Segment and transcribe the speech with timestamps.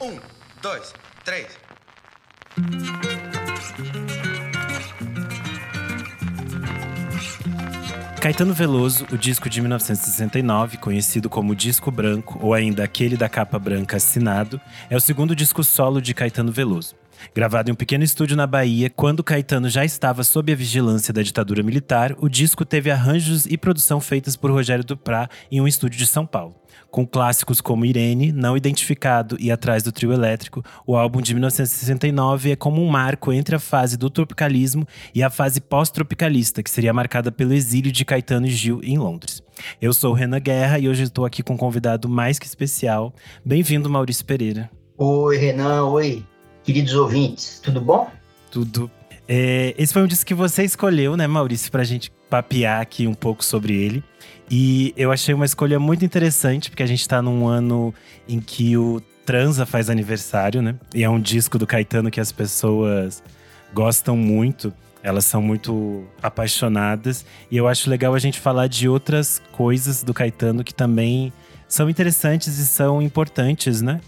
[0.00, 0.18] Um,
[0.60, 0.92] dois,
[1.24, 1.46] três.
[8.20, 13.58] Caetano Veloso, o disco de 1969, conhecido como Disco Branco ou ainda aquele da capa
[13.58, 14.60] branca assinado,
[14.90, 16.94] é o segundo disco solo de Caetano Veloso.
[17.34, 21.22] Gravado em um pequeno estúdio na Bahia, quando Caetano já estava sob a vigilância da
[21.22, 25.98] ditadura militar, o disco teve arranjos e produção feitas por Rogério Duprá em um estúdio
[25.98, 26.54] de São Paulo.
[26.90, 32.52] Com clássicos como Irene, Não Identificado e Atrás do Trio Elétrico, o álbum de 1969
[32.52, 36.92] é como um marco entre a fase do tropicalismo e a fase pós-tropicalista, que seria
[36.92, 39.42] marcada pelo exílio de Caetano e Gil em Londres.
[39.80, 43.12] Eu sou Renan Guerra e hoje estou aqui com um convidado mais que especial.
[43.44, 44.70] Bem-vindo, Maurício Pereira.
[44.96, 45.84] Oi, Renan.
[45.84, 46.24] Oi,
[46.66, 47.60] queridos ouvintes.
[47.62, 48.10] Tudo bom?
[48.50, 48.90] Tudo.
[49.28, 53.06] É, esse foi um disco que você escolheu, né, Maurício, para a gente papear aqui
[53.06, 54.04] um pouco sobre ele.
[54.50, 57.94] E eu achei uma escolha muito interessante, porque a gente está num ano
[58.28, 60.76] em que o Transa faz aniversário, né?
[60.94, 63.22] E é um disco do Caetano que as pessoas
[63.72, 64.72] gostam muito.
[65.02, 67.24] Elas são muito apaixonadas.
[67.50, 71.32] E eu acho legal a gente falar de outras coisas do Caetano que também
[71.68, 74.00] são interessantes e são importantes, né?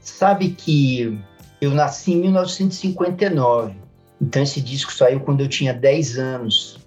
[0.00, 1.18] Sabe que
[1.62, 3.76] eu nasci em 1959.
[4.20, 6.80] Então esse disco saiu quando eu tinha 10 anos.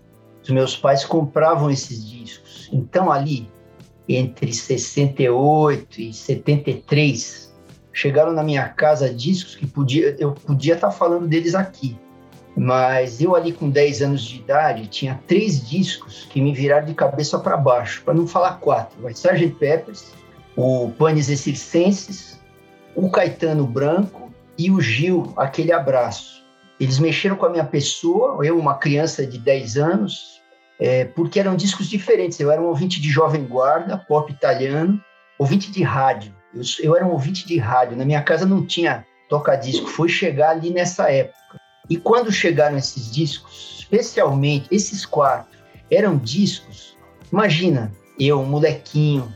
[0.44, 2.70] Os meus pais compravam esses discos.
[2.74, 3.50] Então, ali,
[4.08, 7.56] entre 68 e 73,
[7.94, 11.98] chegaram na minha casa discos que podia, eu podia estar tá falando deles aqui.
[12.54, 16.94] Mas eu ali com 10 anos de idade tinha três discos que me viraram de
[16.94, 19.02] cabeça para baixo, para não falar quatro.
[19.02, 19.56] Vai Sgt.
[19.58, 20.12] Peppers,
[20.58, 22.42] o Panis Circenses,
[22.94, 24.25] o Caetano Branco
[24.58, 26.44] e o Gil, aquele abraço.
[26.80, 30.42] Eles mexeram com a minha pessoa, eu, uma criança de 10 anos,
[30.80, 32.40] é, porque eram discos diferentes.
[32.40, 35.02] Eu era um ouvinte de Jovem Guarda, pop italiano,
[35.40, 36.34] ouvinte de rádio.
[36.54, 37.98] Eu, eu era um ouvinte de rádio.
[37.98, 41.36] Na minha casa não tinha toca-disco, foi chegar ali nessa época.
[41.90, 45.58] E quando chegaram esses discos, especialmente esses quatro,
[45.90, 46.98] eram discos.
[47.32, 49.32] Imagina, eu, um molequinho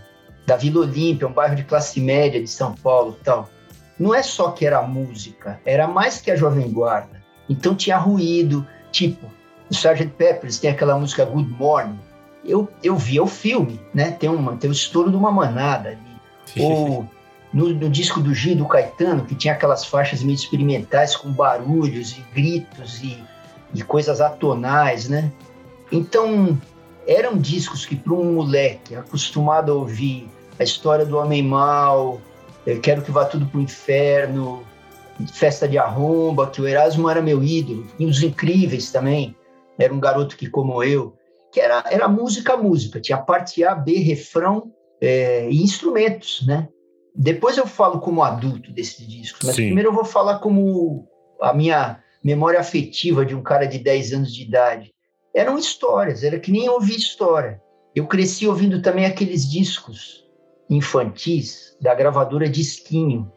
[0.46, 3.50] da Vila Olímpia, um bairro de classe média de São Paulo, tal.
[4.00, 7.22] Não é só que era música, era mais que a Jovem Guarda.
[7.50, 9.26] Então tinha ruído, tipo
[9.70, 10.14] o Sgt.
[10.18, 12.00] Peppers tem aquela música Good Morning.
[12.44, 14.12] Eu, eu via o filme, né?
[14.12, 16.64] Tem, uma, tem o estouro de uma manada ali.
[16.64, 17.08] Ou
[17.54, 22.18] no, no, disco do Gil do Caetano, que tinha aquelas faixas meio experimentais com barulhos
[22.18, 23.24] e gritos e,
[23.74, 25.32] e coisas atonais, né?
[25.92, 26.58] Então,
[27.08, 32.22] eram discos que para um moleque acostumado a ouvir a história do homem mau,
[32.72, 34.64] eu quero que vá tudo para o inferno,
[35.34, 39.36] festa de arromba, que o Erasmo era meu ídolo, e os incríveis também
[39.78, 41.16] era um garoto que, como eu,
[41.52, 44.72] que era, era música, música, tinha parte A, B, refrão
[45.02, 46.68] é, e instrumentos, né?
[47.16, 49.66] Depois eu falo como adulto desse disco, mas Sim.
[49.66, 51.08] primeiro eu vou falar como
[51.42, 54.94] a minha memória afetiva de um cara de 10 anos de idade.
[55.34, 57.60] Eram histórias, era que nem ouvir história.
[57.96, 60.29] Eu cresci ouvindo também aqueles discos
[60.70, 63.32] infantis da gravadora Disquinho,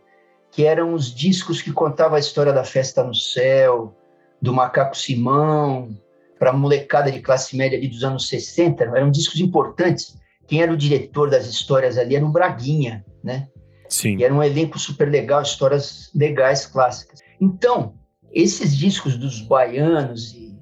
[0.50, 3.96] que eram os discos que contavam a história da festa no céu,
[4.40, 5.96] do Macaco Simão,
[6.38, 10.16] para a molecada de classe média ali dos anos 60, eram discos importantes.
[10.46, 13.48] Quem era o diretor das histórias ali era o Braguinha, né?
[13.88, 14.16] Sim.
[14.18, 17.20] E era um elenco super legal, histórias legais, clássicas.
[17.40, 17.94] Então,
[18.32, 20.58] esses discos dos baianos e,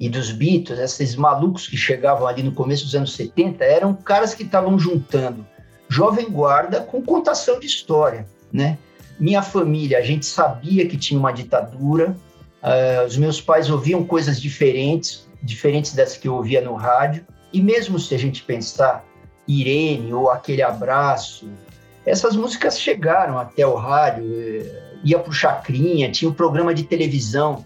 [0.00, 4.34] e dos Beatles, esses malucos que chegavam ali no começo dos anos 70, eram caras
[4.34, 5.46] que estavam juntando
[5.88, 8.78] jovem guarda com contação de história, né?
[9.18, 12.16] Minha família, a gente sabia que tinha uma ditadura,
[12.62, 17.24] Uh, os meus pais ouviam coisas diferentes, diferentes das que eu ouvia no rádio.
[17.52, 19.04] E mesmo se a gente pensar
[19.46, 21.48] Irene ou Aquele Abraço,
[22.04, 26.82] essas músicas chegaram até o rádio, eh, ia para o Chacrinha, tinha um programa de
[26.82, 27.64] televisão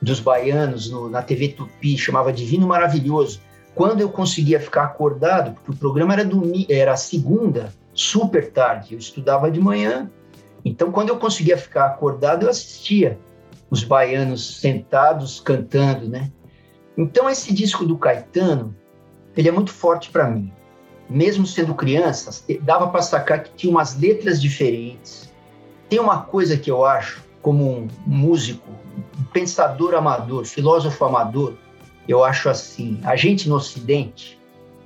[0.00, 3.40] dos baianos no, na TV Tupi, chamava Divino Maravilhoso.
[3.74, 8.98] Quando eu conseguia ficar acordado, porque o programa era, domingo, era segunda, super tarde, eu
[8.98, 10.10] estudava de manhã,
[10.64, 13.18] então quando eu conseguia ficar acordado, eu assistia
[13.70, 16.30] os baianos sentados cantando, né?
[16.96, 18.76] Então esse disco do Caetano,
[19.34, 20.52] ele é muito forte para mim.
[21.08, 25.32] Mesmo sendo criança, dava para sacar que tinha umas letras diferentes.
[25.88, 28.66] Tem uma coisa que eu acho, como um músico,
[29.18, 31.54] um pensador amador, filósofo amador,
[32.08, 34.38] eu acho assim, a gente no Ocidente,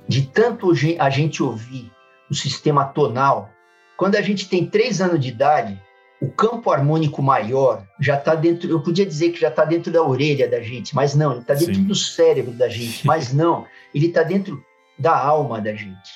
[0.07, 1.91] de tanto a gente ouvir
[2.29, 3.49] o sistema tonal,
[3.97, 5.81] quando a gente tem três anos de idade,
[6.21, 10.01] o campo harmônico maior já está dentro, eu podia dizer que já está dentro da
[10.01, 11.83] orelha da gente, mas não, ele está dentro Sim.
[11.83, 14.63] do cérebro da gente, mas não, ele está dentro
[14.97, 16.11] da alma da gente.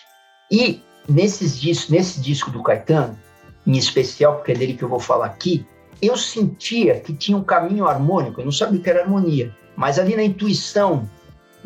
[0.52, 3.18] E nesses discos, nesse disco do Caetano,
[3.66, 5.66] em especial, porque é dele que eu vou falar aqui,
[6.02, 9.98] eu sentia que tinha um caminho harmônico, eu não sabia o que era harmonia, mas
[9.98, 11.10] ali na intuição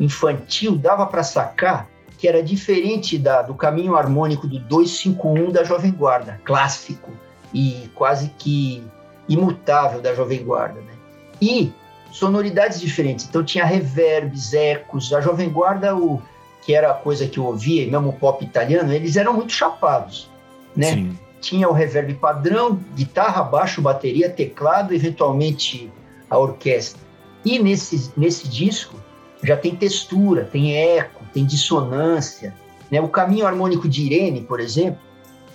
[0.00, 1.86] infantil dava para sacar
[2.16, 7.10] que era diferente da, do caminho harmônico do 251 da Jovem Guarda, clássico
[7.52, 8.82] e quase que
[9.28, 10.80] imutável da Jovem Guarda.
[10.80, 10.94] Né?
[11.42, 11.70] E
[12.10, 16.22] sonoridades diferentes, então tinha reverbs, ecos, a Jovem Guarda, o,
[16.62, 19.52] que era a coisa que eu ouvia, e mesmo o pop italiano, eles eram muito
[19.52, 20.30] chapados,
[20.74, 20.94] né?
[20.94, 21.18] Sim.
[21.42, 25.92] Tinha o reverb padrão, guitarra, baixo, bateria, teclado, eventualmente
[26.30, 27.05] a orquestra.
[27.46, 29.00] E nesse, nesse disco
[29.40, 32.52] já tem textura, tem eco, tem dissonância.
[32.90, 33.00] Né?
[33.00, 35.00] O caminho harmônico de Irene, por exemplo,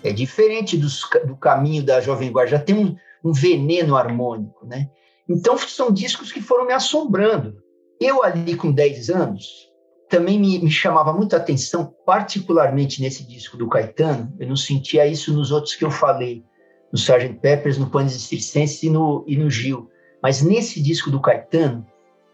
[0.02, 4.66] é diferente dos, do caminho da Jovem Guarda, já tem um, um veneno harmônico.
[4.66, 4.90] Né?
[5.28, 7.58] Então, são discos que foram me assombrando.
[8.00, 9.70] Eu, ali com 10 anos,
[10.10, 15.34] também me, me chamava muita atenção, particularmente nesse disco do Caetano, eu não sentia isso
[15.34, 16.42] nos outros que eu falei,
[16.92, 17.38] no Sgt.
[17.42, 19.90] Peppers, no Panis Circenses e no, e no Gil.
[20.22, 21.86] Mas nesse disco do Caetano,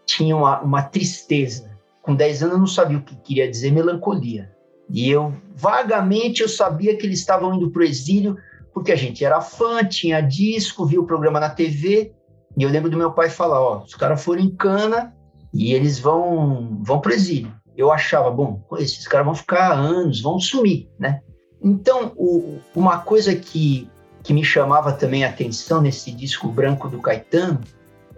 [0.04, 1.70] tinha uma, uma tristeza.
[2.02, 4.50] Com 10 anos eu não sabia o que queria dizer melancolia.
[4.90, 8.36] E eu, vagamente, eu sabia que eles estavam indo para o exílio,
[8.72, 12.12] porque a gente era fã, tinha disco, via o programa na TV,
[12.56, 15.14] e eu lembro do meu pai falar, ó, os caras foram em cana
[15.52, 17.52] e eles vão, vão para o exílio.
[17.76, 21.20] Eu achava, bom, esses caras vão ficar anos, vão sumir, né?
[21.62, 23.88] Então, o, uma coisa que,
[24.22, 27.60] que me chamava também a atenção nesse disco branco do Caetano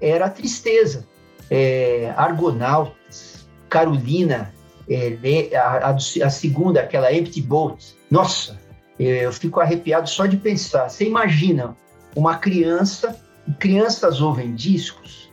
[0.00, 1.06] era a tristeza
[1.50, 4.54] é, Argonautas, Carolina,
[4.88, 7.96] é, a, a, segunda, aquela Empty Boat.
[8.10, 8.58] Nossa,
[8.98, 10.88] é, eu fico arrepiado só de pensar.
[10.88, 11.76] Você imagina
[12.14, 13.20] uma criança,
[13.58, 15.30] crianças ouvem discos,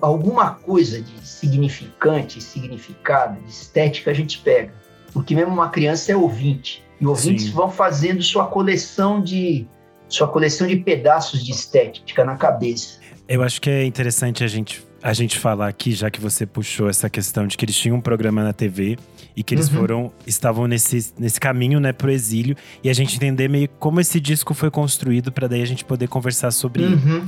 [0.00, 4.72] alguma coisa de significante, significado, de estética a gente pega.
[5.12, 6.84] Porque mesmo uma criança é ouvinte.
[7.00, 7.52] E ouvintes Sim.
[7.52, 9.66] vão fazendo sua coleção de
[10.08, 12.97] sua coleção de pedaços de estética na cabeça.
[13.28, 16.88] Eu acho que é interessante a gente a gente falar aqui, já que você puxou
[16.88, 18.98] essa questão de que eles tinham um programa na TV
[19.36, 19.78] e que eles uhum.
[19.78, 24.18] foram estavam nesse, nesse caminho, né, pro exílio e a gente entender meio como esse
[24.18, 26.92] disco foi construído para daí a gente poder conversar sobre uhum.
[26.92, 27.22] ele.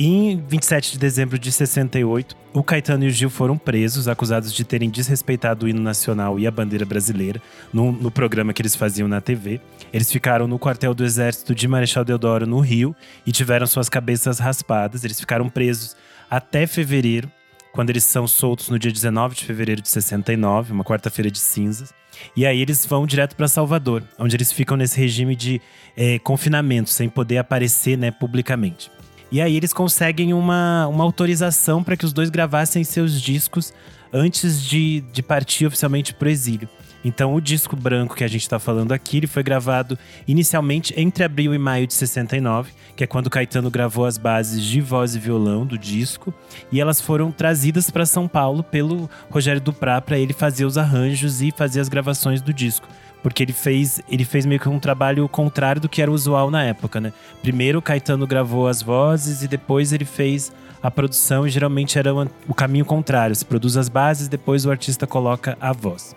[0.00, 4.62] Em 27 de dezembro de 68, o Caetano e o Gil foram presos, acusados de
[4.62, 7.42] terem desrespeitado o hino nacional e a bandeira brasileira
[7.72, 9.60] no, no, programa que eles faziam na TV.
[9.92, 12.94] Eles ficaram no quartel do Exército de Marechal Deodoro, no Rio,
[13.26, 15.02] e tiveram suas cabeças raspadas.
[15.02, 15.96] Eles ficaram presos
[16.30, 17.28] até fevereiro,
[17.72, 21.92] quando eles são soltos no dia 19 de fevereiro de 69, uma quarta-feira de cinzas.
[22.36, 25.60] E aí eles vão direto para Salvador, onde eles ficam nesse regime de
[25.96, 28.92] é, confinamento, sem poder aparecer né, publicamente.
[29.30, 33.74] E aí eles conseguem uma, uma autorização para que os dois gravassem seus discos
[34.12, 36.68] antes de, de partir oficialmente para o exílio.
[37.04, 39.96] Então, o disco branco que a gente está falando aqui, ele foi gravado
[40.26, 44.80] inicialmente entre abril e maio de 69, que é quando Caetano gravou as bases de
[44.80, 46.34] voz e violão do disco,
[46.72, 51.40] e elas foram trazidas para São Paulo pelo Rogério Duprá para ele fazer os arranjos
[51.40, 52.88] e fazer as gravações do disco
[53.22, 56.62] porque ele fez, ele fez meio que um trabalho contrário do que era usual na
[56.62, 57.12] época, né?
[57.42, 62.12] Primeiro o Caetano gravou as vozes e depois ele fez a produção e geralmente era
[62.46, 66.14] o caminho contrário, se produz as bases, depois o artista coloca a voz.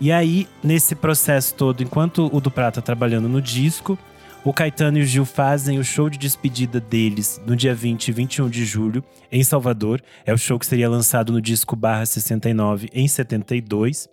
[0.00, 3.98] E aí, nesse processo todo, enquanto o do Prata tá trabalhando no disco,
[4.44, 8.12] o Caetano e o Gil fazem o show de despedida deles no dia 20 e
[8.12, 10.02] 21 de julho, em Salvador.
[10.26, 14.08] É o show que seria lançado no disco Barra 69 em 72.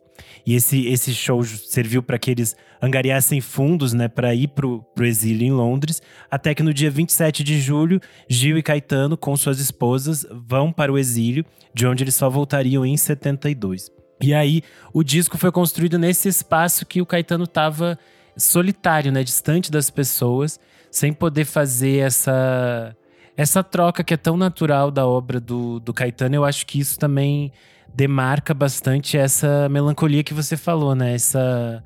[0.45, 4.85] E esse, esse show serviu para que eles angariassem fundos né, para ir para o
[5.01, 6.01] exílio em Londres.
[6.29, 10.91] Até que no dia 27 de julho, Gil e Caetano, com suas esposas, vão para
[10.91, 13.91] o exílio, de onde eles só voltariam em 72.
[14.21, 14.61] E aí,
[14.93, 17.97] o disco foi construído nesse espaço que o Caetano estava
[18.37, 19.23] solitário, né?
[19.23, 20.59] Distante das pessoas,
[20.91, 22.95] sem poder fazer essa,
[23.35, 26.35] essa troca que é tão natural da obra do, do Caetano.
[26.35, 27.51] Eu acho que isso também
[27.93, 31.13] demarca bastante essa melancolia que você falou, né?
[31.13, 31.83] Essa,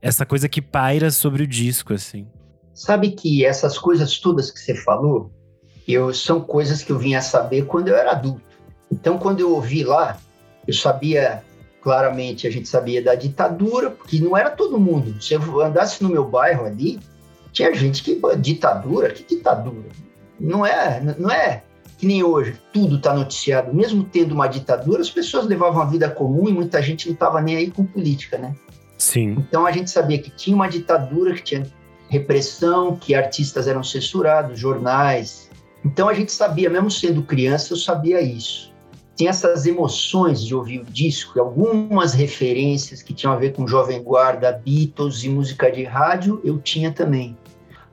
[0.00, 2.26] essa coisa que paira sobre o disco, assim.
[2.72, 5.32] Sabe que essas coisas todas que você falou,
[5.86, 8.42] eu são coisas que eu vinha saber quando eu era adulto.
[8.90, 10.18] Então, quando eu ouvi lá,
[10.66, 11.42] eu sabia
[11.80, 15.20] claramente a gente sabia da ditadura, porque não era todo mundo.
[15.22, 16.98] Se eu andasse no meu bairro ali,
[17.52, 19.90] tinha gente que ditadura, que ditadura?
[20.40, 21.63] Não é, não é
[21.98, 23.72] que nem hoje, tudo está noticiado.
[23.74, 27.40] Mesmo tendo uma ditadura, as pessoas levavam a vida comum e muita gente não estava
[27.40, 28.54] nem aí com política, né?
[28.98, 29.36] Sim.
[29.38, 31.66] Então a gente sabia que tinha uma ditadura, que tinha
[32.08, 35.50] repressão, que artistas eram censurados, jornais.
[35.84, 38.74] Então a gente sabia, mesmo sendo criança, eu sabia isso
[39.16, 44.02] tinha essas emoções de ouvir o disco, algumas referências que tinham a ver com Jovem
[44.02, 47.36] Guarda, Beatles e música de rádio, eu tinha também.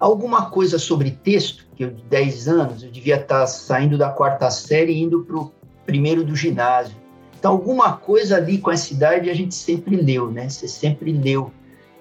[0.01, 4.50] Alguma coisa sobre texto, que eu de 10 anos, eu devia estar saindo da quarta
[4.50, 5.53] série e indo para o
[5.86, 6.96] primeiro do ginásio.
[7.38, 10.50] Então, alguma coisa ali com essa idade a gente sempre leu, né?
[10.50, 11.51] Você sempre leu.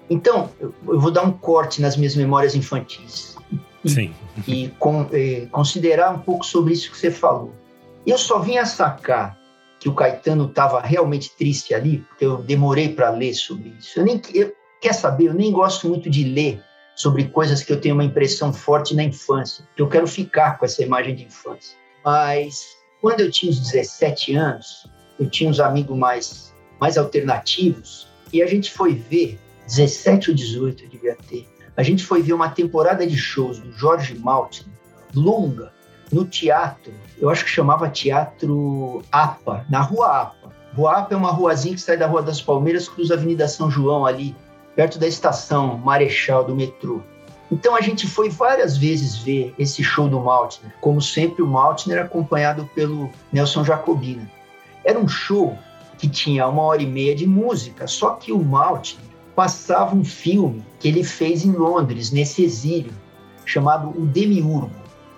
[0.09, 3.35] Então, eu, eu vou dar um corte nas minhas memórias infantis.
[3.85, 4.13] E, Sim.
[4.47, 7.53] E com, eh, considerar um pouco sobre isso que você falou.
[8.05, 9.37] Eu só vim a sacar
[9.79, 13.99] que o Caetano estava realmente triste ali, porque eu demorei para ler sobre isso.
[13.99, 16.61] Eu nem eu, quer saber, eu nem gosto muito de ler
[17.01, 20.65] sobre coisas que eu tenho uma impressão forte na infância, que eu quero ficar com
[20.65, 21.75] essa imagem de infância.
[22.05, 24.87] Mas quando eu tinha uns 17 anos,
[25.19, 30.83] eu tinha uns amigos mais mais alternativos e a gente foi ver 17 ou 18
[30.83, 31.47] eu devia ter.
[31.75, 34.65] A gente foi ver uma temporada de shows do Jorge Maltin,
[35.15, 35.71] longa,
[36.11, 40.51] no teatro, eu acho que chamava Teatro APA, na Rua APA.
[40.75, 43.71] Rua APA é uma ruazinha que sai da Rua das Palmeiras, cruza a Avenida São
[43.71, 44.35] João ali,
[44.75, 47.01] perto da estação Marechal do metrô.
[47.51, 52.01] Então a gente foi várias vezes ver esse show do Maltner, como sempre o Maltner
[52.01, 54.29] acompanhado pelo Nelson Jacobina.
[54.85, 55.57] Era um show
[55.97, 59.03] que tinha uma hora e meia de música, só que o Maltner
[59.35, 62.93] passava um filme que ele fez em Londres, nesse exílio,
[63.45, 64.71] chamado O Demiurgo.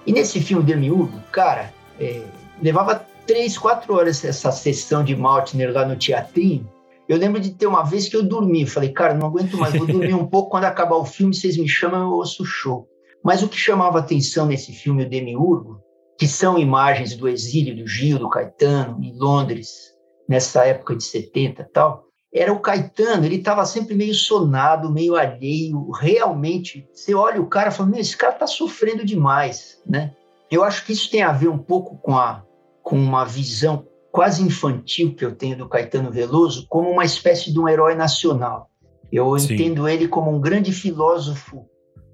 [0.06, 2.22] E nesse filme Demiurgo, cara, é,
[2.62, 6.68] levava três, quatro horas essa sessão de Maltner lá no teatrinho.
[7.08, 8.66] Eu lembro de ter uma vez que eu dormi.
[8.66, 10.52] Falei, cara, não aguento mais, vou dormir um pouco.
[10.52, 12.88] Quando acabar o filme, vocês me chamam, eu ouço o show.
[13.24, 15.80] Mas o que chamava atenção nesse filme, o Demiurgo,
[16.18, 19.94] que são imagens do exílio do Gil, do Caetano, em Londres,
[20.28, 25.16] nessa época de 70 e tal, era o Caetano, ele estava sempre meio sonado, meio
[25.16, 26.88] alheio, realmente.
[26.92, 30.16] Você olha o cara e fala, meu, esse cara está sofrendo demais, né?
[30.50, 32.44] Eu acho que isso tem a ver um pouco com, a,
[32.82, 37.60] com uma visão quase infantil que eu tenho do Caetano Veloso como uma espécie de
[37.60, 38.70] um herói nacional.
[39.12, 39.56] Eu Sim.
[39.56, 41.66] entendo ele como um grande filósofo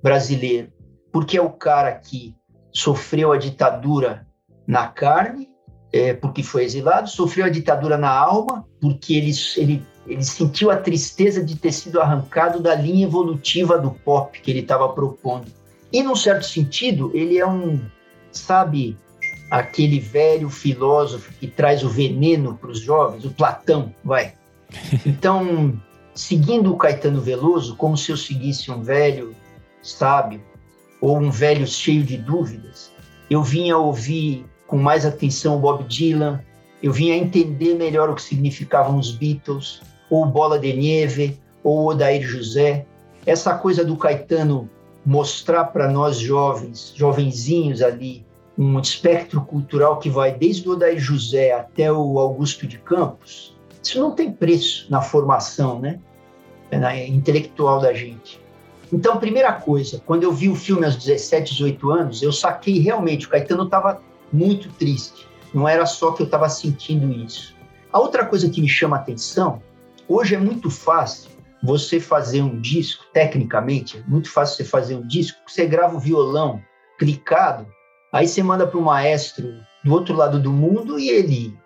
[0.01, 0.71] brasileiro,
[1.11, 2.33] porque é o cara que
[2.71, 4.25] sofreu a ditadura
[4.65, 5.49] na carne,
[5.91, 10.77] é, porque foi exilado, sofreu a ditadura na alma, porque ele, ele ele sentiu a
[10.77, 15.47] tristeza de ter sido arrancado da linha evolutiva do pop que ele estava propondo.
[15.91, 17.79] E, num certo sentido, ele é um,
[18.31, 18.97] sabe,
[19.49, 24.33] aquele velho filósofo que traz o veneno para os jovens, o Platão, vai.
[25.05, 25.79] Então,
[26.13, 29.35] seguindo o Caetano Veloso, como se eu seguisse um velho
[29.81, 30.41] sábio
[31.01, 32.91] ou um velho cheio de dúvidas,
[33.29, 36.41] eu vinha ouvir com mais atenção o Bob Dylan,
[36.83, 42.21] eu vinha entender melhor o que significavam os Beatles, ou Bola de Neve, ou Odair
[42.21, 42.85] José.
[43.25, 44.69] Essa coisa do Caetano
[45.05, 48.25] mostrar para nós jovens, jovenzinhos ali,
[48.59, 53.99] um espectro cultural que vai desde o Odair José até o Augusto de Campos, isso
[53.99, 55.99] não tem preço na formação, né?
[56.71, 58.39] Na intelectual da gente.
[58.91, 63.25] Então, primeira coisa, quando eu vi o filme aos 17, 18 anos, eu saquei realmente,
[63.25, 64.01] o Caetano estava
[64.31, 65.25] muito triste.
[65.53, 67.55] Não era só que eu estava sentindo isso.
[67.91, 69.61] A outra coisa que me chama a atenção
[70.09, 71.29] Hoje é muito fácil
[71.61, 75.99] você fazer um disco, tecnicamente, é muito fácil você fazer um disco, você grava o
[75.99, 76.59] violão
[76.97, 77.67] clicado,
[78.11, 81.57] aí você manda para o maestro do outro lado do mundo e ele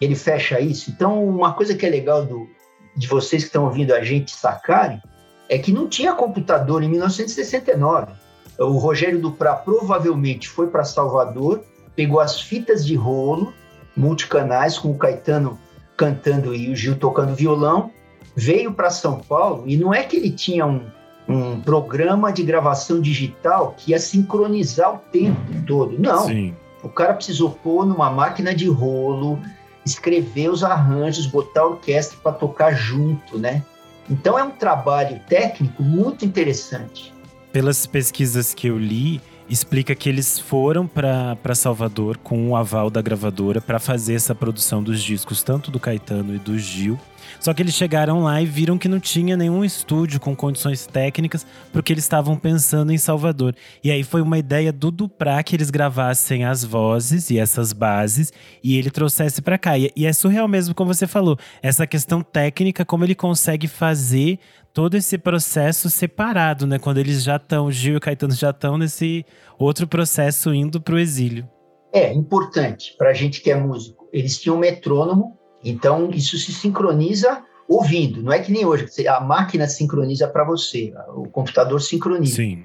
[0.00, 0.90] ele fecha isso.
[0.90, 2.48] Então, uma coisa que é legal do,
[2.96, 5.00] de vocês que estão ouvindo a gente sacarem
[5.48, 8.12] é que não tinha computador em 1969.
[8.58, 11.62] O Rogério Duprá provavelmente foi para Salvador,
[11.94, 13.52] pegou as fitas de rolo
[13.96, 15.58] multicanais com o Caetano
[15.96, 17.90] cantando e o Gil tocando violão,
[18.34, 20.86] veio para São Paulo e não é que ele tinha um,
[21.28, 25.98] um programa de gravação digital que ia sincronizar o tempo todo.
[25.98, 26.26] Não.
[26.26, 26.54] Sim.
[26.82, 29.38] O cara precisou pôr numa máquina de rolo,
[29.84, 33.62] escrever os arranjos, botar a orquestra para tocar junto, né?
[34.08, 37.12] Então é um trabalho técnico muito interessante.
[37.52, 43.02] Pelas pesquisas que eu li, explica que eles foram para Salvador com o aval da
[43.02, 46.98] gravadora para fazer essa produção dos discos, tanto do Caetano e do Gil.
[47.38, 51.46] Só que eles chegaram lá e viram que não tinha nenhum estúdio com condições técnicas
[51.72, 53.54] para o que eles estavam pensando em Salvador.
[53.82, 58.32] E aí foi uma ideia do Duprá que eles gravassem as vozes e essas bases
[58.62, 59.78] e ele trouxesse para cá.
[59.78, 64.38] E, e é surreal mesmo, como você falou, essa questão técnica, como ele consegue fazer
[64.72, 66.78] todo esse processo separado, né?
[66.78, 69.24] Quando eles já estão, Gil e Caetano já estão nesse
[69.58, 71.48] outro processo indo para o exílio.
[71.92, 74.08] É importante para a gente que é músico.
[74.12, 78.22] Eles tinham um metrônomo, então isso se sincroniza ouvindo.
[78.22, 82.36] Não é que nem hoje, a máquina sincroniza para você, o computador sincroniza.
[82.36, 82.64] Sim.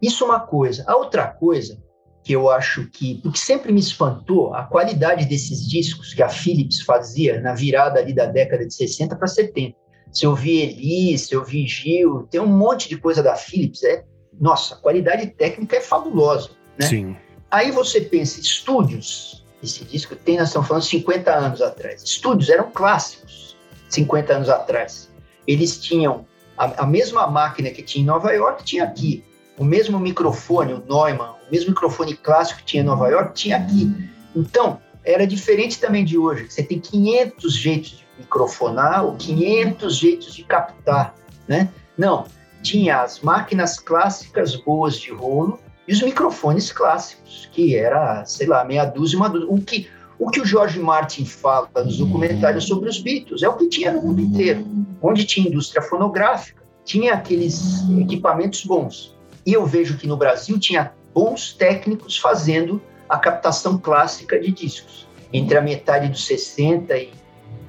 [0.00, 0.84] Isso é uma coisa.
[0.86, 1.78] A outra coisa
[2.22, 6.80] que eu acho que, porque sempre me espantou a qualidade desses discos que a Philips
[6.80, 11.34] fazia na virada ali da década de 60 para 70 se eu vi Eli, se
[11.34, 14.04] eu vi Gil, tem um monte de coisa da Philips, é
[14.38, 16.86] nossa, a qualidade técnica é fabulosa, né?
[16.86, 17.16] Sim.
[17.50, 22.02] Aí você pensa, estúdios, esse disco tem, nós estamos falando 50 anos atrás.
[22.02, 23.56] Estúdios eram clássicos
[23.88, 25.10] 50 anos atrás.
[25.46, 29.24] Eles tinham a, a mesma máquina que tinha em Nova York, tinha aqui.
[29.56, 33.56] O mesmo microfone, o Neumann, o mesmo microfone clássico que tinha em Nova York, tinha
[33.56, 33.90] aqui.
[34.34, 36.50] Então, era diferente também de hoje.
[36.50, 41.14] Você tem 500 jeitos de microfonar ou 500 jeitos de captar,
[41.46, 41.68] né?
[41.96, 42.26] Não,
[42.62, 48.64] tinha as máquinas clássicas boas de rolo e os microfones clássicos, que era, sei lá,
[48.64, 49.48] meia dúzia, uma dúzia.
[49.48, 53.56] O que, o que o George Martin fala nos documentários sobre os Beatles é o
[53.56, 54.66] que tinha no mundo inteiro.
[55.00, 59.16] Onde tinha indústria fonográfica, tinha aqueles equipamentos bons.
[59.44, 65.06] E eu vejo que no Brasil tinha bons técnicos fazendo a captação clássica de discos.
[65.32, 67.12] Entre a metade dos 60 e,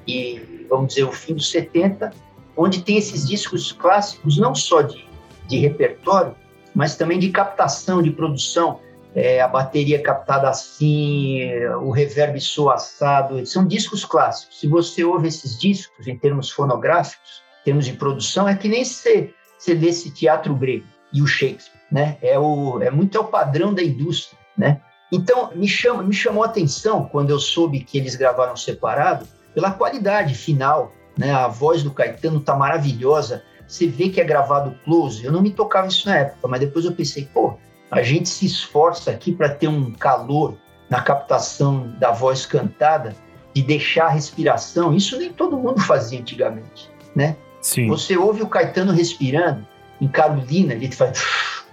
[0.08, 2.10] e vamos dizer, o fim dos 70,
[2.56, 5.06] onde tem esses discos clássicos, não só de,
[5.46, 6.34] de repertório,
[6.74, 8.80] mas também de captação, de produção.
[9.14, 11.40] É, a bateria captada assim,
[11.82, 14.60] o reverb soa assado, são discos clássicos.
[14.60, 18.84] Se você ouve esses discos em termos fonográficos, em termos de produção, é que nem
[18.84, 22.18] se você lê esse teatro grego e o Shakespeare, né?
[22.20, 24.82] É, o, é muito é o padrão da indústria, né?
[25.10, 29.70] Então, me, chama, me chamou a atenção quando eu soube que eles gravaram separado, pela
[29.70, 31.32] qualidade final, né?
[31.32, 35.24] A voz do Caetano tá maravilhosa, você vê que é gravado close.
[35.24, 37.54] Eu não me tocava isso na época, mas depois eu pensei, pô,
[37.90, 40.56] a gente se esforça aqui para ter um calor
[40.88, 43.14] na captação da voz cantada,
[43.54, 44.94] de deixar a respiração.
[44.94, 47.36] Isso nem todo mundo fazia antigamente, né?
[47.60, 47.88] Sim.
[47.88, 49.66] Você ouve o Caetano respirando,
[50.00, 51.20] em Carolina, ele faz,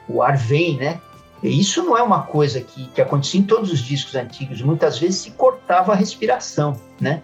[0.10, 1.00] o ar vem, né?
[1.44, 4.62] E isso não é uma coisa que, que acontecia em todos os discos antigos.
[4.62, 7.22] Muitas vezes se cortava a respiração, né?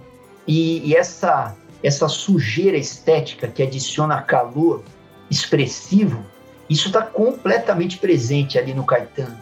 [0.47, 4.83] E, e essa essa sujeira estética que adiciona calor
[5.31, 6.23] expressivo,
[6.69, 9.35] isso está completamente presente ali no Caetano.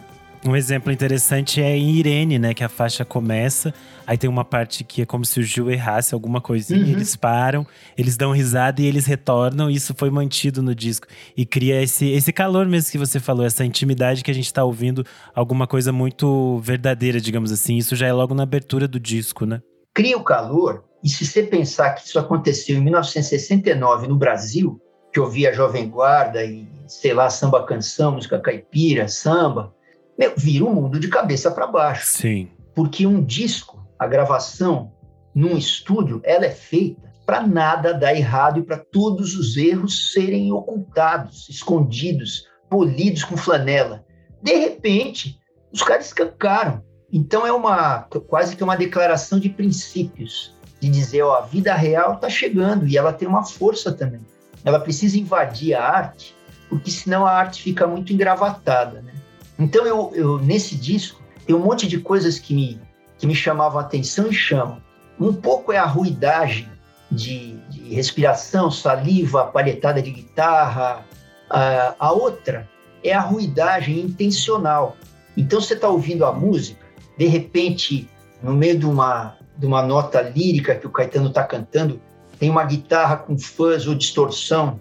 [0.46, 2.54] Um exemplo interessante é em Irene, né?
[2.54, 3.74] Que a faixa começa,
[4.06, 6.92] aí tem uma parte que é como se o Gil errasse alguma coisinha, Uhum.
[6.92, 11.06] eles param, eles dão risada e eles retornam, e isso foi mantido no disco.
[11.36, 14.64] E cria esse, esse calor mesmo que você falou, essa intimidade que a gente tá
[14.64, 17.76] ouvindo, alguma coisa muito verdadeira, digamos assim.
[17.76, 19.60] Isso já é logo na abertura do disco, né?
[19.92, 24.80] Cria o calor, e se você pensar que isso aconteceu em 1969 no Brasil,
[25.12, 29.74] que ouvia Jovem Guarda e, sei lá, samba canção, música caipira, samba,
[30.18, 32.06] meu, vira o mundo de cabeça para baixo.
[32.06, 32.48] Sim.
[32.74, 34.92] porque um disco, a gravação
[35.34, 40.52] num estúdio, ela é feita para nada dar errado e para todos os erros serem
[40.52, 44.04] ocultados, escondidos, polidos com flanela.
[44.42, 45.38] De repente,
[45.72, 46.82] os caras escancaram.
[47.12, 52.14] Então é uma quase que uma declaração de princípios, de dizer, ó, a vida real
[52.14, 54.20] está chegando e ela tem uma força também.
[54.64, 56.34] Ela precisa invadir a arte,
[56.68, 59.12] porque senão a arte fica muito engravatada, né?
[59.58, 62.80] Então eu, eu nesse disco tem um monte de coisas que me,
[63.18, 64.80] que me chamavam a atenção e chamam.
[65.18, 66.68] Um pouco é a ruidagem
[67.10, 71.04] de, de respiração, saliva, palhetada de guitarra.
[71.50, 72.68] A, a outra
[73.04, 74.96] é a ruidagem intencional.
[75.36, 76.84] Então você está ouvindo a música,
[77.18, 78.08] de repente,
[78.42, 82.00] no meio de uma, de uma nota lírica que o Caetano está cantando,
[82.38, 84.80] tem uma guitarra com fuzz ou distorção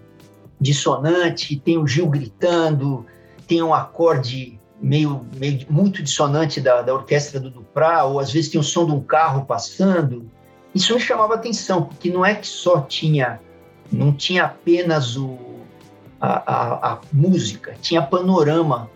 [0.59, 3.05] dissonante, tem o Gil gritando,
[3.45, 8.49] tem um acorde meio, meio muito dissonante da, da orquestra do Duprá, ou às vezes
[8.49, 10.31] tem o som de um carro passando.
[10.73, 13.41] Isso me chamava atenção, porque não é que só tinha,
[13.91, 15.37] não tinha apenas o,
[16.21, 18.89] a, a, a música, tinha panorama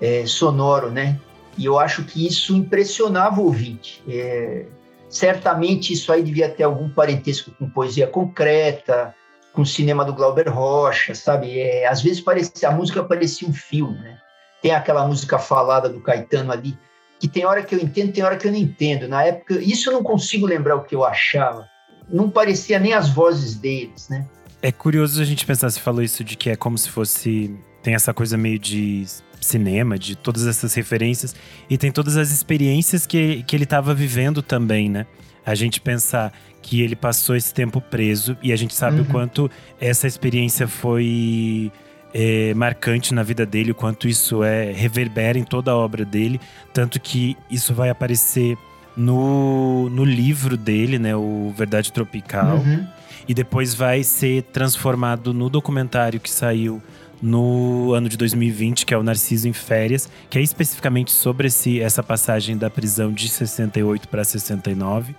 [0.00, 1.20] é, sonoro, né?
[1.56, 4.02] E eu acho que isso impressionava o ouvinte.
[4.08, 4.66] É,
[5.08, 9.14] certamente isso aí devia ter algum parentesco com poesia concreta,
[9.52, 11.58] com o cinema do Glauber Rocha, sabe?
[11.58, 14.18] É, às vezes parecia, a música parecia um filme, né?
[14.62, 16.76] Tem aquela música falada do Caetano ali,
[17.18, 19.08] que tem hora que eu entendo, tem hora que eu não entendo.
[19.08, 21.66] Na época, isso eu não consigo lembrar o que eu achava.
[22.08, 24.26] Não parecia nem as vozes deles, né?
[24.60, 27.56] É curioso a gente pensar, você falou isso de que é como se fosse.
[27.82, 29.06] Tem essa coisa meio de
[29.40, 31.34] cinema, de todas essas referências,
[31.68, 35.06] e tem todas as experiências que, que ele estava vivendo também, né?
[35.46, 39.02] A gente pensar que ele passou esse tempo preso e a gente sabe Uhum.
[39.02, 41.72] o quanto essa experiência foi
[42.12, 46.40] é, marcante na vida dele, o quanto isso é reverbera em toda a obra dele,
[46.74, 48.56] tanto que isso vai aparecer
[48.96, 51.14] no, no livro dele, né?
[51.16, 52.86] O Verdade Tropical Uhum.
[53.28, 56.82] e depois vai ser transformado no documentário que saiu
[57.20, 61.80] no ano de 2020, que é o Narciso em Férias, que é especificamente sobre esse,
[61.80, 65.14] essa passagem da prisão de 68 para 69.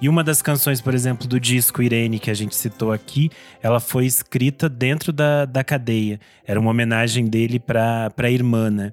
[0.00, 3.30] E uma das canções, por exemplo, do disco Irene, que a gente citou aqui,
[3.62, 6.20] ela foi escrita dentro da, da cadeia.
[6.44, 8.92] Era uma homenagem dele para a irmã, né?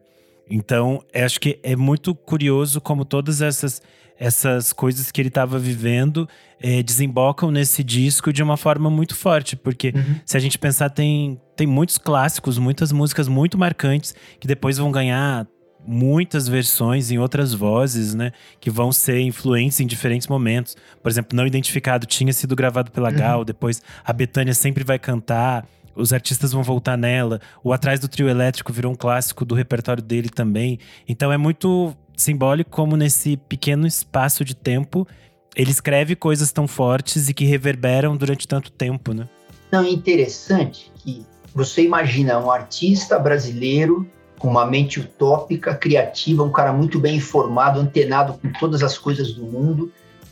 [0.49, 3.81] Então, acho que é muito curioso como todas essas,
[4.21, 6.29] essas coisas que ele estava vivendo
[6.59, 9.55] é, desembocam nesse disco de uma forma muito forte.
[9.55, 10.15] Porque uhum.
[10.23, 14.91] se a gente pensar, tem, tem muitos clássicos, muitas músicas muito marcantes que depois vão
[14.91, 15.47] ganhar
[15.83, 18.31] muitas versões em outras vozes, né?
[18.59, 20.77] Que vão ser influentes em diferentes momentos.
[21.01, 23.17] Por exemplo, Não Identificado tinha sido gravado pela uhum.
[23.17, 25.65] Gal, depois a Betânia sempre vai cantar.
[25.95, 27.41] Os artistas vão voltar nela.
[27.63, 30.77] O Atrás do Trio Elétrico virou um clássico do repertório dele também.
[31.07, 35.07] Então é muito simbólico como nesse pequeno espaço de tempo
[35.55, 39.27] ele escreve coisas tão fortes e que reverberam durante tanto tempo, né?
[39.71, 44.07] Não, é interessante que você imagina um artista brasileiro
[44.39, 49.33] com uma mente utópica, criativa, um cara muito bem informado, antenado com todas as coisas
[49.33, 49.91] do mundo,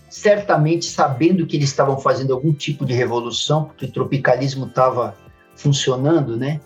[0.10, 5.16] certamente sabendo que eles estavam fazendo algum tipo de revolução, porque o tropicalismo estava
[5.56, 6.60] funcionando, né?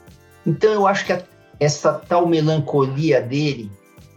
[0.46, 1.22] Então eu acho que a,
[1.60, 3.70] essa tal melancolia dele,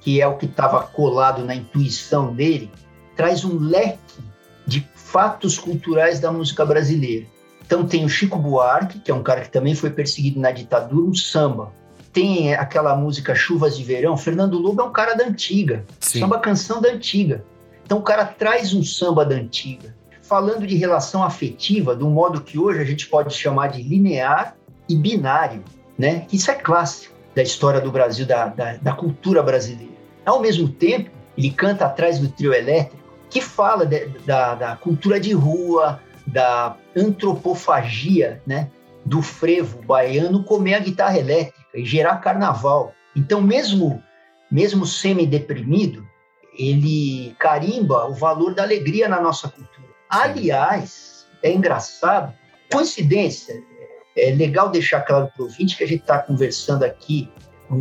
[0.07, 2.71] que é o que estava colado na intuição dele,
[3.17, 4.23] traz um leque
[4.65, 7.27] de fatos culturais da música brasileira.
[7.67, 11.11] Então tem o Chico Buarque, que é um cara que também foi perseguido na ditadura,
[11.11, 11.73] um samba,
[12.13, 16.21] tem aquela música Chuvas de Verão, Fernando Lobo é um cara da antiga, Sim.
[16.21, 17.45] samba canção da antiga.
[17.85, 19.93] Então o cara traz um samba da antiga,
[20.23, 24.57] falando de relação afetiva, de um modo que hoje a gente pode chamar de linear
[24.89, 25.65] e binário,
[25.99, 26.29] né?
[26.33, 29.96] Isso é clássico da história do Brasil, da, da, da cultura brasileira.
[30.27, 35.21] Ao mesmo tempo, ele canta atrás do trio elétrico, que fala de, da, da cultura
[35.21, 38.69] de rua, da antropofagia, né?
[39.05, 42.93] Do frevo baiano comer a guitarra elétrica e gerar carnaval.
[43.15, 44.03] Então, mesmo,
[44.51, 46.05] mesmo semi-deprimido,
[46.59, 49.87] ele carimba o valor da alegria na nossa cultura.
[50.11, 52.33] Aliás, é engraçado,
[52.73, 53.55] coincidência,
[54.17, 57.31] é legal deixar claro para o ouvinte que a gente está conversando aqui,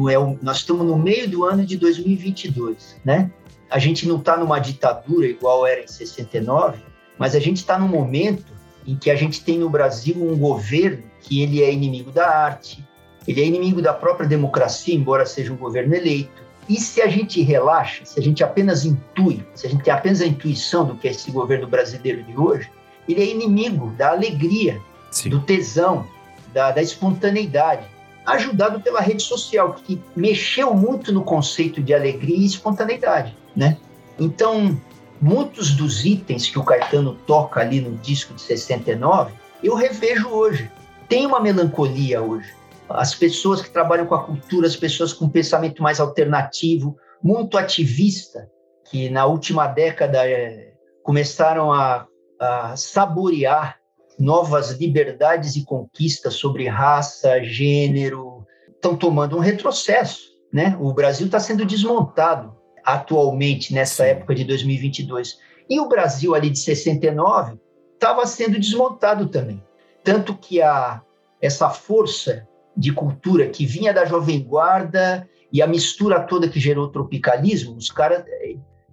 [0.09, 3.31] é nós estamos no meio do ano de 2022, né?
[3.69, 6.79] A gente não está numa ditadura igual era em 69,
[7.17, 8.45] mas a gente está num momento
[8.85, 12.85] em que a gente tem no Brasil um governo que ele é inimigo da arte,
[13.27, 16.45] ele é inimigo da própria democracia, embora seja um governo eleito.
[16.69, 20.21] E se a gente relaxa, se a gente apenas intui, se a gente tem apenas
[20.21, 22.69] a intuição do que é esse governo brasileiro de hoje,
[23.07, 25.29] ele é inimigo da alegria, Sim.
[25.29, 26.07] do tesão,
[26.53, 27.85] da, da espontaneidade,
[28.25, 33.77] ajudado pela rede social, que mexeu muito no conceito de alegria e espontaneidade, né?
[34.19, 34.79] Então,
[35.21, 39.33] muitos dos itens que o Caetano toca ali no disco de 69,
[39.63, 40.69] eu revejo hoje.
[41.07, 42.53] Tem uma melancolia hoje
[42.89, 47.57] as pessoas que trabalham com a cultura, as pessoas com um pensamento mais alternativo, muito
[47.57, 48.49] ativista,
[48.89, 52.05] que na última década é, começaram a,
[52.39, 53.79] a saborear
[54.19, 60.33] novas liberdades e conquistas sobre raça, gênero, estão tomando um retrocesso.
[60.51, 60.77] Né?
[60.79, 65.37] O Brasil está sendo desmontado atualmente, nessa época de 2022.
[65.69, 67.59] E o Brasil ali de 69
[67.93, 69.61] estava sendo desmontado também.
[70.03, 71.01] Tanto que a,
[71.41, 72.47] essa força
[72.77, 77.75] de cultura que vinha da Jovem Guarda e a mistura toda que gerou o tropicalismo,
[77.75, 78.23] os caras,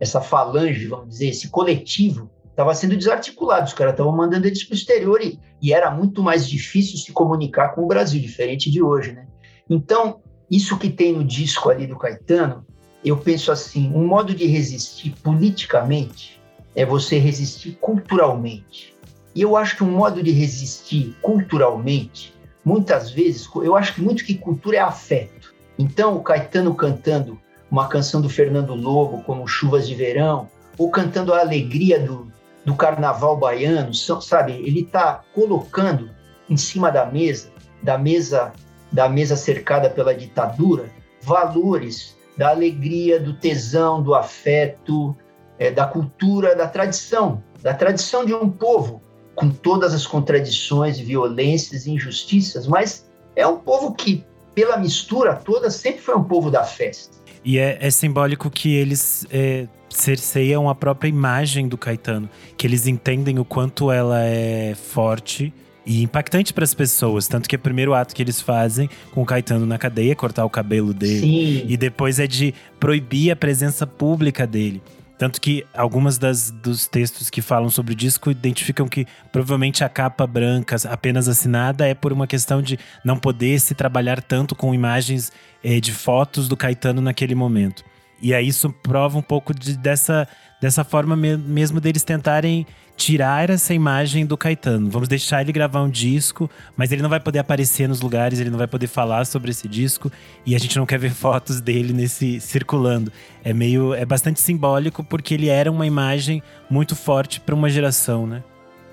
[0.01, 4.75] essa falange, vamos dizer, esse coletivo, estava sendo desarticulado, os caras estavam mandando eles para
[4.75, 8.83] o exterior e, e, era muito mais difícil se comunicar com o Brasil, diferente de
[8.83, 9.27] hoje, né?
[9.69, 12.65] Então, isso que tem no disco ali do Caetano,
[13.05, 16.41] eu penso assim, um modo de resistir politicamente
[16.75, 18.95] é você resistir culturalmente.
[19.35, 22.35] E eu acho que um modo de resistir culturalmente
[22.65, 25.53] muitas vezes, eu acho que muito que cultura é afeto.
[25.79, 31.33] Então, o Caetano cantando uma canção do Fernando Lobo, como Chuvas de Verão, ou cantando
[31.33, 32.32] a alegria do,
[32.65, 34.53] do carnaval baiano, sabe?
[34.53, 36.11] Ele está colocando
[36.49, 37.51] em cima da mesa,
[37.83, 38.53] da mesa,
[38.91, 40.91] da mesa cercada pela ditadura,
[41.23, 45.17] valores da alegria, do tesão, do afeto,
[45.59, 49.03] é, da cultura, da tradição, da tradição de um povo
[49.35, 56.01] com todas as contradições, violências injustiças, mas é um povo que, pela mistura toda, sempre
[56.01, 57.17] foi um povo da festa.
[57.45, 62.87] E é, é simbólico que eles é, cerceiam a própria imagem do Caetano, que eles
[62.87, 65.53] entendem o quanto ela é forte
[65.85, 67.29] e impactante para as pessoas.
[67.29, 70.45] Tanto que é o primeiro ato que eles fazem com o Caetano na cadeia, cortar
[70.45, 71.21] o cabelo dele.
[71.21, 71.65] Sim.
[71.69, 74.83] E depois é de proibir a presença pública dele.
[75.19, 79.89] Tanto que algumas das, dos textos que falam sobre o disco identificam que provavelmente a
[79.89, 84.75] capa branca apenas assinada é por uma questão de não poder se trabalhar tanto com
[84.75, 85.31] imagens
[85.63, 87.85] eh, de fotos do Caetano naquele momento.
[88.23, 90.29] E aí isso prova um pouco de, dessa,
[90.61, 92.65] dessa forma me, mesmo deles tentarem
[92.97, 94.89] tirar essa imagem do Caetano.
[94.89, 98.51] Vamos deixar ele gravar um disco, mas ele não vai poder aparecer nos lugares, ele
[98.51, 100.13] não vai poder falar sobre esse disco
[100.47, 103.13] e a gente não quer ver fotos dele nesse circulando.
[103.43, 108.25] É meio é bastante simbólico porque ele era uma imagem muito forte para uma geração,
[108.25, 108.45] né?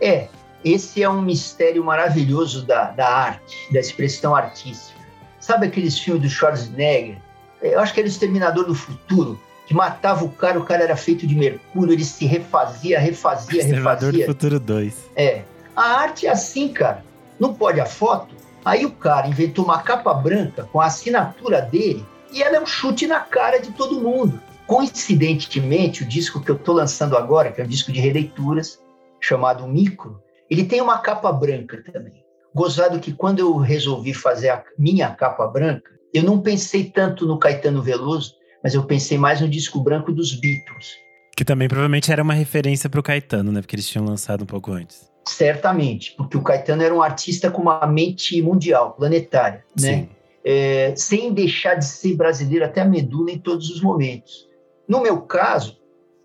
[0.02, 0.28] É,
[0.66, 5.00] esse é um mistério maravilhoso da, da arte, da expressão artística.
[5.40, 7.18] Sabe aqueles filmes do Schwarzenegger?
[7.62, 10.96] Eu acho que era o Exterminador do Futuro que matava o cara, o cara era
[10.96, 14.26] feito de mercúrio, ele se refazia, refazia, Observador refazia.
[14.26, 14.96] do Futuro 2.
[15.16, 15.44] É.
[15.76, 17.06] A arte é assim, cara.
[17.40, 18.34] Não pode a foto.
[18.66, 22.66] Aí o cara inventou uma capa branca com a assinatura dele e ela é um
[22.66, 24.42] chute na cara de todo mundo.
[24.66, 28.80] Coincidentemente, o disco que eu estou lançando agora, que é um disco de releituras,
[29.20, 30.20] chamado Micro,
[30.50, 32.24] ele tem uma capa branca também.
[32.56, 37.38] Gozado que quando eu resolvi fazer a minha capa branca, eu não pensei tanto no
[37.38, 40.98] Caetano Veloso, mas eu pensei mais no disco branco dos Beatles.
[41.36, 43.62] Que também provavelmente era uma referência para o Caetano, né?
[43.62, 45.10] Porque eles tinham lançado um pouco antes.
[45.28, 50.08] Certamente, porque o Caetano era um artista com uma mente mundial, planetária, né?
[50.44, 54.48] É, sem deixar de ser brasileiro até a medula em todos os momentos.
[54.88, 55.78] No meu caso,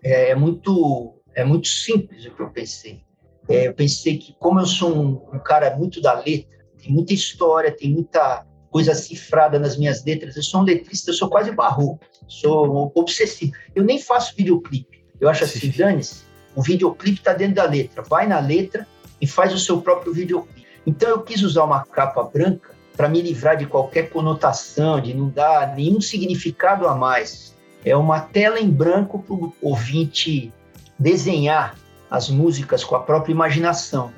[0.03, 3.01] é, é muito é muito simples o que eu pensei.
[3.47, 7.13] É, eu pensei que, como eu sou um, um cara muito da letra, tem muita
[7.13, 8.45] história, tem muita
[8.75, 10.35] coisa cifrada nas minhas letras.
[10.35, 13.53] Eu sou um letrista, eu sou quase barroco, sou obsessivo.
[13.73, 15.01] Eu nem faço videoclipe.
[15.17, 18.01] Eu acho assim, dane-se, o videoclipe está dentro da letra.
[18.01, 18.85] Vai na letra
[19.21, 20.67] e faz o seu próprio videoclipe.
[20.85, 25.29] Então eu quis usar uma capa branca para me livrar de qualquer conotação, de não
[25.29, 27.55] dar nenhum significado a mais.
[27.85, 30.51] É uma tela em branco para o ouvinte
[30.99, 31.77] desenhar
[32.11, 34.11] as músicas com a própria imaginação.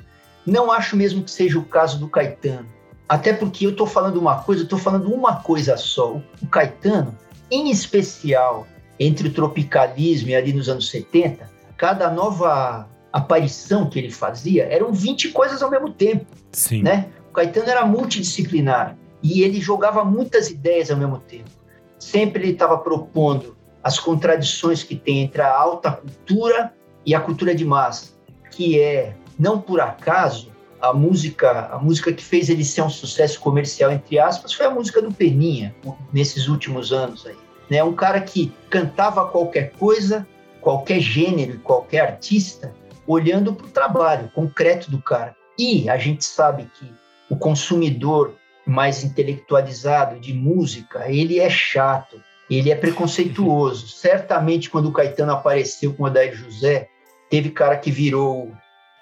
[0.44, 2.76] Não acho mesmo que seja o caso do Caetano.
[3.08, 6.20] Até porque eu estou falando uma coisa, estou falando uma coisa só.
[6.42, 7.16] O Caetano,
[7.50, 8.66] em especial
[9.00, 14.92] entre o tropicalismo e ali nos anos 70, cada nova aparição que ele fazia eram
[14.92, 16.26] 20 coisas ao mesmo tempo.
[16.52, 16.82] Sim.
[16.82, 17.08] Né?
[17.30, 21.50] O Caetano era multidisciplinar e ele jogava muitas ideias ao mesmo tempo.
[21.98, 26.74] Sempre ele estava propondo as contradições que tem entre a alta cultura
[27.06, 28.12] e a cultura de massa,
[28.50, 33.40] que é, não por acaso, a música, a música que fez ele ser um sucesso
[33.40, 35.74] comercial entre aspas foi a música do Peninha
[36.12, 37.36] nesses últimos anos aí,
[37.68, 37.82] né?
[37.82, 40.26] Um cara que cantava qualquer coisa,
[40.60, 42.74] qualquer gênero, qualquer artista,
[43.06, 45.34] olhando para o trabalho concreto do cara.
[45.58, 46.92] E a gente sabe que
[47.28, 53.88] o consumidor mais intelectualizado de música, ele é chato, ele é preconceituoso.
[53.96, 56.88] Certamente quando o Caetano apareceu com o Adair José,
[57.30, 58.52] teve cara que virou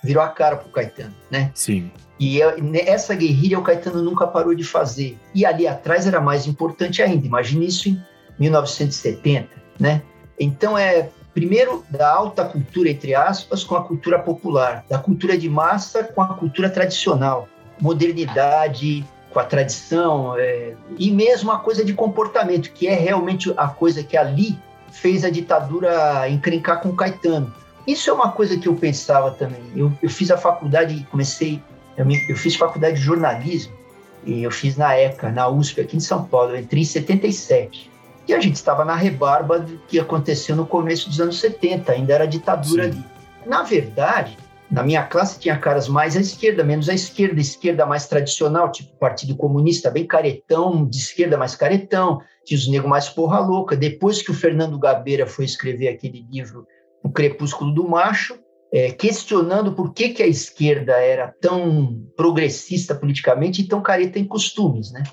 [0.03, 1.51] virou a cara pro Caetano, né?
[1.55, 1.91] Sim.
[2.19, 5.19] E essa guerrilha o Caetano nunca parou de fazer.
[5.35, 7.27] E ali atrás era mais importante ainda.
[7.27, 8.03] Imagine isso em
[8.39, 10.03] 1970, né?
[10.39, 15.51] Então é primeiro da alta cultura entre aspas com a cultura popular, da cultura de
[15.51, 17.47] massa com a cultura tradicional,
[17.79, 23.69] modernidade com a tradição é, e mesmo a coisa de comportamento que é realmente a
[23.69, 24.59] coisa que ali
[24.91, 27.53] fez a ditadura encrencar com o Caetano
[27.87, 29.61] isso é uma coisa que eu pensava também.
[29.75, 31.63] Eu, eu fiz a faculdade, comecei,
[31.97, 33.73] eu, me, eu, fiz faculdade de jornalismo,
[34.25, 37.91] e eu fiz na ECA, na USP, aqui em São Paulo, eu entrei em 77.
[38.27, 42.13] E a gente estava na rebarba do que aconteceu no começo dos anos 70, ainda
[42.13, 42.91] era ditadura Sim.
[42.91, 43.05] ali.
[43.47, 44.37] Na verdade,
[44.69, 48.97] na minha classe tinha caras mais à esquerda, menos à esquerda, esquerda mais tradicional, tipo
[48.97, 53.77] Partido Comunista, bem caretão, de esquerda mais caretão, tinha os negros mais porra louca.
[53.77, 56.67] Depois que o Fernando Gabeira foi escrever aquele livro
[57.07, 58.37] o Crepúsculo do Macho,
[58.73, 64.25] é, questionando por que, que a esquerda era tão progressista politicamente e tão careta em
[64.25, 65.05] costumes, né?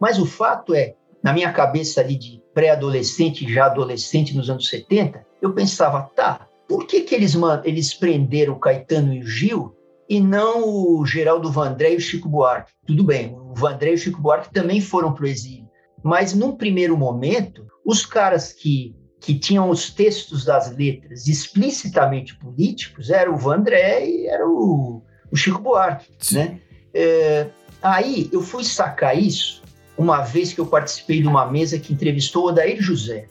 [0.00, 5.26] Mas o fato é, na minha cabeça ali de pré-adolescente, já adolescente nos anos 70,
[5.42, 7.34] eu pensava, tá, por que, que eles,
[7.64, 9.74] eles prenderam o Caetano e o Gil
[10.08, 12.70] e não o Geraldo Vandré e o Chico Buarque?
[12.86, 15.68] Tudo bem, o Vandré e o Chico Buarque também foram para o exílio,
[16.00, 23.10] mas num primeiro momento, os caras que que tinham os textos das letras explicitamente políticos
[23.10, 26.38] era o Vandré e era o, o Chico Buarque, Sim.
[26.38, 26.60] né?
[26.92, 27.46] É,
[27.82, 29.62] aí eu fui sacar isso
[29.96, 33.26] uma vez que eu participei de uma mesa que entrevistou o Odair José,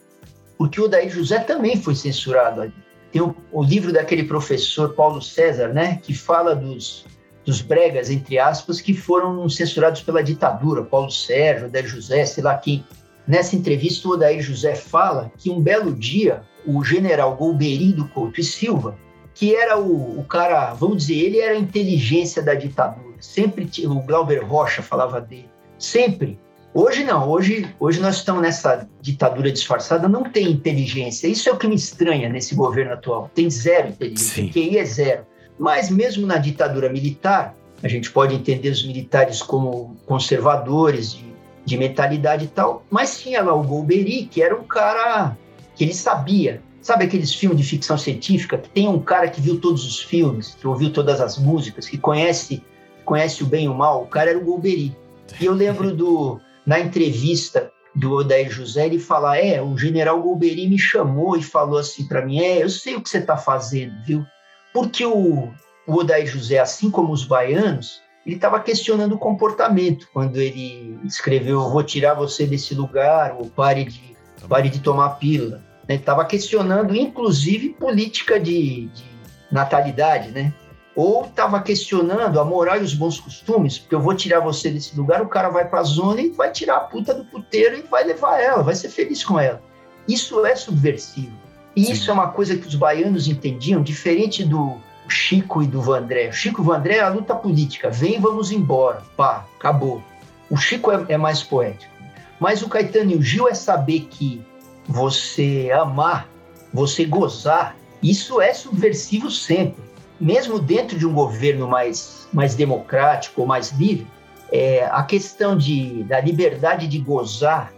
[0.58, 2.74] porque o Odair José também foi censurado ali.
[3.12, 7.06] Tem o, o livro daquele professor Paulo César, né, que fala dos,
[7.44, 12.56] dos bregas, entre aspas, que foram censurados pela ditadura, Paulo Sérgio, Odair José, sei lá
[12.56, 12.86] quem.
[13.30, 18.44] Nessa entrevista, o Odair José fala que um belo dia, o general Golberindo Couto e
[18.44, 18.98] Silva,
[19.36, 23.16] que era o, o, cara, vamos dizer, ele era a inteligência da ditadura.
[23.20, 26.40] Sempre, o Glauber Rocha falava dele, sempre
[26.74, 31.28] Hoje não, hoje, hoje nós estamos nessa ditadura disfarçada, não tem inteligência.
[31.28, 33.30] Isso é o que me estranha nesse governo atual.
[33.34, 34.50] Tem zero inteligência, Sim.
[34.50, 35.26] QI é zero.
[35.58, 41.29] Mas mesmo na ditadura militar, a gente pode entender os militares como conservadores, de,
[41.70, 45.38] de mentalidade e tal, mas tinha lá o Golbery, que era um cara
[45.76, 46.62] que ele sabia.
[46.82, 50.56] Sabe aqueles filmes de ficção científica que tem um cara que viu todos os filmes,
[50.56, 52.64] que ouviu todas as músicas, que conhece,
[53.06, 54.04] conhece o bem e o mal?
[54.04, 54.96] O cara era o Golbery.
[55.40, 60.68] E eu lembro do na entrevista do Odair José, ele fala: É, o general Golbery
[60.68, 63.94] me chamou e falou assim para mim: É, eu sei o que você está fazendo,
[64.06, 64.26] viu?
[64.74, 65.50] Porque o,
[65.86, 71.70] o Odair José, assim como os baianos, ele estava questionando o comportamento quando ele escreveu
[71.70, 75.96] vou tirar você desse lugar ou pare de pare de tomar pílula né?
[75.96, 79.04] ele estava questionando inclusive política de, de
[79.52, 80.54] natalidade né
[80.96, 84.96] ou estava questionando a moral e os bons costumes porque eu vou tirar você desse
[84.98, 87.82] lugar o cara vai para a zona e vai tirar a puta do puteiro e
[87.84, 89.62] vai levar ela vai ser feliz com ela
[90.08, 91.38] isso é subversivo
[91.76, 91.92] e Sim.
[91.94, 94.78] isso é uma coisa que os baianos entendiam diferente do
[95.10, 96.30] Chico e do Vandré.
[96.30, 97.90] O Chico e o Vandré é a luta política.
[97.90, 99.02] Vem, vamos embora.
[99.16, 100.04] Pá, acabou.
[100.50, 101.94] O Chico é, é mais poético.
[102.40, 104.42] Mas o Caetano e o Gil é saber que
[104.88, 106.28] você amar,
[106.74, 109.84] você gozar, isso é subversivo sempre.
[110.20, 114.08] Mesmo dentro de um governo mais, mais democrático ou mais livre,
[114.52, 117.74] é, a questão de, da liberdade de gozar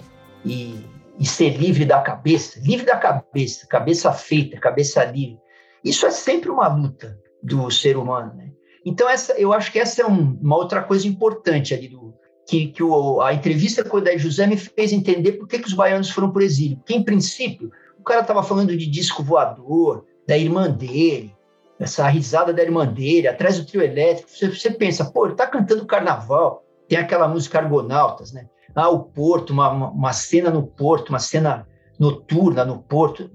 [0.46, 0.86] e,
[1.20, 5.40] e ser livre da cabeça, livre da cabeça, cabeça feita, cabeça livre,
[5.84, 8.34] isso é sempre uma luta do ser humano.
[8.36, 8.52] Né?
[8.86, 12.14] Então, essa, eu acho que essa é um, uma outra coisa importante ali do
[12.48, 15.74] que, que o, a entrevista com o José me fez entender por que, que os
[15.74, 16.78] baianos foram para o exílio.
[16.78, 21.36] Porque, em princípio, o cara estava falando de disco voador, da irmã dele,
[21.80, 24.30] essa risada da irmã dele, atrás do trio elétrico.
[24.30, 28.48] Você, você pensa, pô, ele está cantando carnaval, tem aquela música Argonautas, né?
[28.74, 31.68] Ah, o Porto, uma, uma cena no Porto, uma cena
[32.00, 33.30] noturna no Porto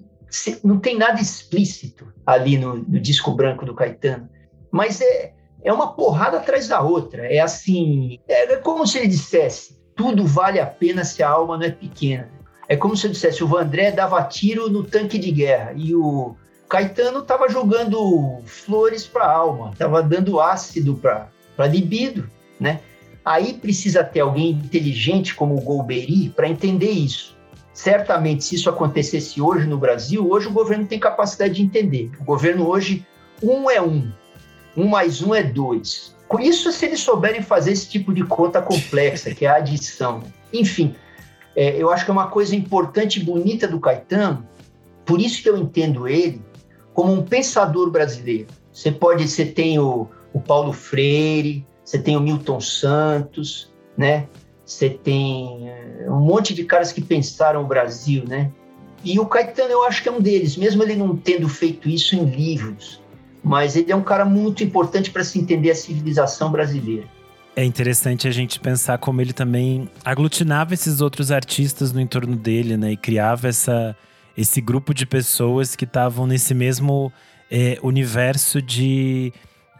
[0.63, 4.29] não tem nada explícito ali no, no, disco branco do Caetano,
[4.71, 7.27] mas é, é uma porrada atrás da outra.
[7.33, 11.67] É assim, é como se ele dissesse: tudo vale a pena se a alma não
[11.67, 12.31] é pequena.
[12.69, 16.35] É como se eu dissesse: o Vandré dava tiro no tanque de guerra e o
[16.69, 22.81] Caetano estava jogando flores para a alma, estava dando ácido para libido, né?
[23.25, 27.36] Aí precisa ter alguém inteligente como o Golbery para entender isso.
[27.77, 32.11] Certamente, se isso acontecesse hoje no Brasil, hoje o governo tem capacidade de entender.
[32.19, 33.07] O governo hoje,
[33.43, 34.11] um é um,
[34.75, 36.17] um mais um é dois.
[36.27, 40.23] Com isso, se eles souberem fazer esse tipo de conta complexa, que é a adição.
[40.51, 40.95] Enfim,
[41.55, 44.49] é, eu acho que é uma coisa importante e bonita do Caetano,
[45.05, 46.41] por isso que eu entendo ele
[46.95, 48.47] como um pensador brasileiro.
[48.73, 54.27] Você pode, você tem o, o Paulo Freire, você tem o Milton Santos, né?
[54.67, 58.51] Você tem eh, um monte de caras que pensaram o Brasil, né?
[59.05, 62.17] E o Caetano eu acho que é um deles, mesmo ele não tendo feito isso
[62.17, 63.01] em livros,
[63.45, 67.07] mas ele é um cara muito importante para se entender a civilização brasileira.
[67.55, 72.77] É interessante a gente pensar como ele também aglutinava esses outros artistas no entorno dele,
[72.77, 72.93] né?
[72.93, 73.97] E criava essa,
[74.37, 77.13] esse grupo de pessoas que estavam nesse mesmo
[77.51, 79.33] é, universo de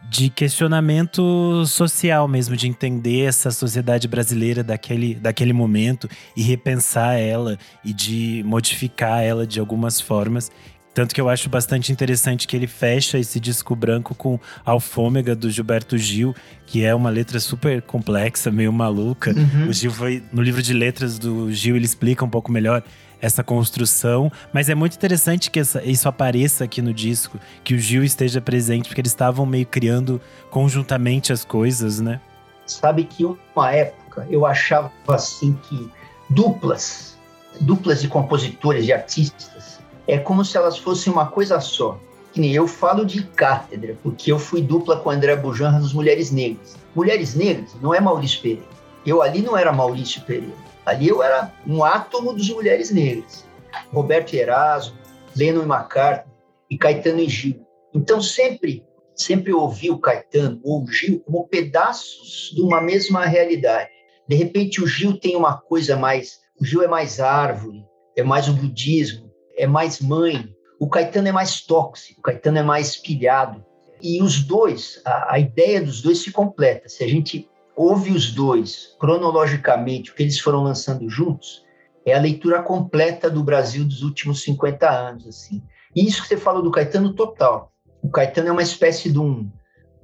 [0.09, 7.57] de questionamento social mesmo, de entender essa sociedade brasileira daquele, daquele momento e repensar ela
[7.83, 10.51] e de modificar ela de algumas formas.
[10.93, 15.47] Tanto que eu acho bastante interessante que ele fecha esse disco branco com Alfômega do
[15.51, 16.33] Gilberto Gil,
[16.65, 19.31] que é uma letra super complexa, meio maluca.
[19.31, 19.69] Uhum.
[19.69, 20.23] O Gil foi.
[20.33, 22.83] No livro de letras do Gil, ele explica um pouco melhor
[23.21, 24.31] essa construção.
[24.53, 28.41] Mas é muito interessante que essa, isso apareça aqui no disco, que o Gil esteja
[28.41, 32.19] presente, porque eles estavam meio criando conjuntamente as coisas, né?
[32.65, 35.89] Sabe que uma época eu achava assim que
[36.29, 37.17] duplas,
[37.61, 41.99] duplas de compositores, de artistas, é como se elas fossem uma coisa só.
[42.33, 46.29] Que nem eu falo de cátedra, porque eu fui dupla com André Bujanra nos Mulheres
[46.29, 46.75] Negras.
[46.93, 48.77] Mulheres Negras não é Maurício Pereira.
[49.05, 50.66] Eu ali não era Maurício Pereira.
[50.87, 53.45] Ali eu era um átomo dos mulheres negras.
[53.91, 54.97] Roberto Erasmo,
[55.35, 56.33] Lennon e McCartney
[56.69, 57.61] e Caetano e Gil.
[57.93, 63.89] Então sempre, sempre ouvi o Caetano ou o Gil como pedaços de uma mesma realidade.
[64.29, 67.83] De repente o Gil tem uma coisa mais, o Gil é mais árvore,
[68.15, 70.47] é mais o budismo, é mais mãe.
[70.79, 73.61] O Caetano é mais tóxico, o Caetano é mais pilhado.
[74.01, 76.87] E os dois, a, a ideia dos dois se completa.
[76.87, 81.63] Se a gente ouve os dois cronologicamente, o que eles foram lançando juntos,
[82.03, 85.61] é a leitura completa do Brasil dos últimos 50 anos, assim.
[85.95, 87.71] E isso que você falou do Caetano, total.
[88.01, 89.49] O Caetano é uma espécie de um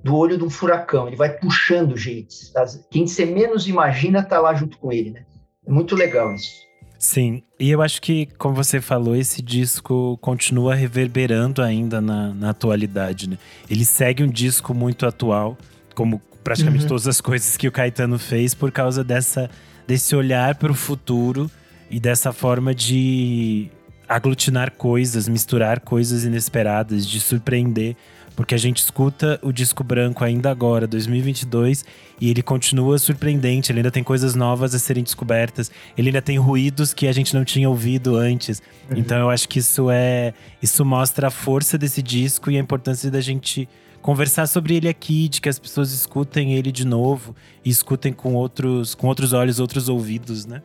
[0.04, 2.52] do olho de um furacão, ele vai puxando gente.
[2.92, 5.26] Quem você menos imagina está lá junto com ele, né?
[5.66, 6.62] É muito legal isso.
[7.00, 12.50] Sim, e eu acho que, como você falou, esse disco continua reverberando ainda na, na
[12.50, 13.38] atualidade, né?
[13.70, 15.58] Ele segue um disco muito atual,
[15.96, 16.90] como praticamente uhum.
[16.90, 19.50] todas as coisas que o Caetano fez, por causa dessa,
[19.88, 21.50] desse olhar para o futuro
[21.90, 23.70] e dessa forma de
[24.08, 27.96] aglutinar coisas, misturar coisas inesperadas, de surpreender
[28.36, 31.86] porque a gente escuta o disco branco ainda agora, 2022,
[32.20, 36.38] e ele continua surpreendente, ele ainda tem coisas novas a serem descobertas, ele ainda tem
[36.38, 38.62] ruídos que a gente não tinha ouvido antes.
[38.90, 38.98] Uhum.
[38.98, 43.12] Então eu acho que isso é, isso mostra a força desse disco e a importância
[43.12, 43.68] da gente
[44.04, 47.34] conversar sobre ele aqui, de que as pessoas escutem ele de novo
[47.64, 50.62] e escutem com outros, com outros olhos, outros ouvidos, né?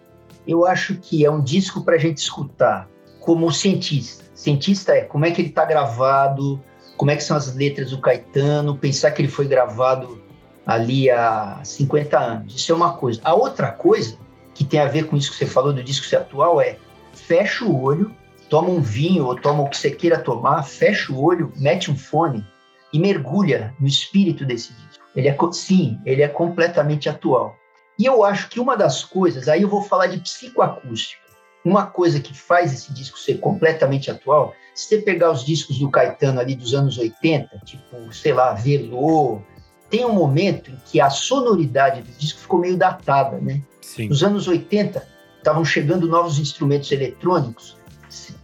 [0.47, 2.89] Eu acho que é um disco para a gente escutar
[3.20, 4.24] como cientista.
[4.34, 6.61] Cientista é como é que ele está gravado,
[6.97, 10.20] como é que são as letras do Caetano, pensar que ele foi gravado
[10.66, 12.57] ali há 50 anos.
[12.57, 13.20] Isso é uma coisa.
[13.22, 14.18] A outra coisa
[14.53, 16.76] que tem a ver com isso que você falou do disco ser atual é
[17.12, 18.11] fecha o olho,
[18.51, 21.97] toma um vinho ou toma o que você queira tomar, fecha o olho, mete um
[21.97, 22.45] fone
[22.93, 25.05] e mergulha no espírito desse disco.
[25.14, 27.57] Ele é sim, ele é completamente atual.
[27.99, 31.20] E eu acho que uma das coisas, aí eu vou falar de psicoacústica.
[31.64, 35.91] Uma coisa que faz esse disco ser completamente atual se você pegar os discos do
[35.91, 39.43] Caetano ali dos anos 80, tipo, sei lá, Velô,
[39.91, 43.61] tem um momento em que a sonoridade do disco ficou meio datada, né?
[43.80, 44.09] Sim.
[44.09, 45.05] Nos anos 80,
[45.36, 47.76] estavam chegando novos instrumentos eletrônicos.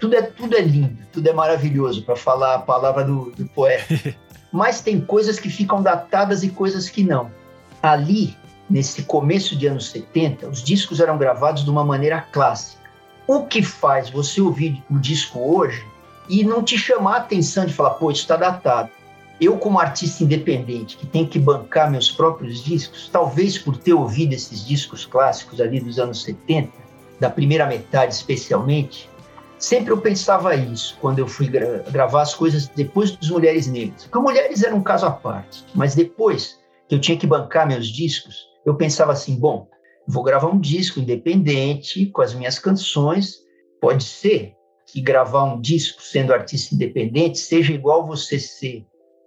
[0.01, 3.87] Tudo é, tudo é lindo, tudo é maravilhoso, para falar a palavra do, do poeta.
[4.55, 7.29] Mas tem coisas que ficam datadas e coisas que não.
[7.83, 8.37] Ali,
[8.71, 12.81] nesse começo de anos 70, os discos eram gravados de uma maneira clássica.
[13.27, 15.85] O que faz você ouvir o disco hoje
[16.29, 18.91] e não te chamar a atenção de falar, pô, isso está datado.
[19.41, 24.35] Eu, como artista independente, que tem que bancar meus próprios discos, talvez por ter ouvido
[24.35, 26.71] esses discos clássicos ali dos anos 70,
[27.19, 29.11] da primeira metade especialmente,
[29.65, 34.05] sempre eu pensava isso quando eu fui gra gravar as coisas depois dos Mulheres Negras.
[34.05, 37.87] Porque Mulheres era um caso à parte, mas depois que eu tinha que bancar meus
[37.89, 39.67] discos, eu pensava assim, bom,
[40.07, 43.39] vou gravar um disco independente com as minhas canções,
[43.81, 44.55] pode ser
[44.87, 48.85] que gravar um disco sendo artista independente seja igual você ser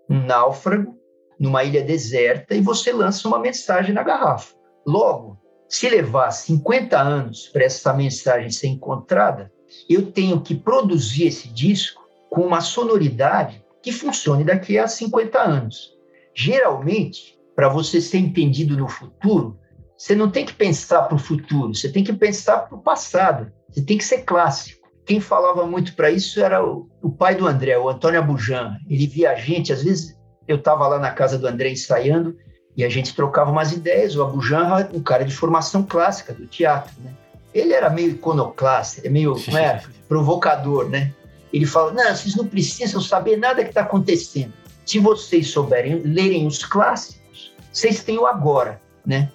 [0.07, 0.95] um náufrago
[1.39, 4.53] numa ilha deserta e você lança uma mensagem na garrafa.
[4.85, 9.51] Logo, se levar 50 anos para essa mensagem ser encontrada,
[9.89, 15.93] eu tenho que produzir esse disco com uma sonoridade que funcione daqui a 50 anos.
[16.35, 19.59] Geralmente, para você ser entendido no futuro,
[19.97, 23.51] você não tem que pensar para o futuro, você tem que pensar para o passado.
[23.69, 27.47] Você tem que ser clássico quem falava muito para isso era o, o, pai do
[27.47, 28.77] André, o Antônio Abujan.
[28.89, 32.35] Ele via a gente, às vezes eu estava lá na casa do André ensaiando
[32.75, 34.17] e a gente trocava umas ideias.
[34.17, 37.13] O Abujan era um cara de formação clássica do teatro, né?
[37.57, 41.13] Ele era meio iconoclasta, é meio é, provocador, né?
[41.51, 44.53] Ele fala: não, vocês não precisam saber nada que está acontecendo.
[44.85, 49.31] Se vocês souberem lerem os clássicos, vocês têm o agora, né?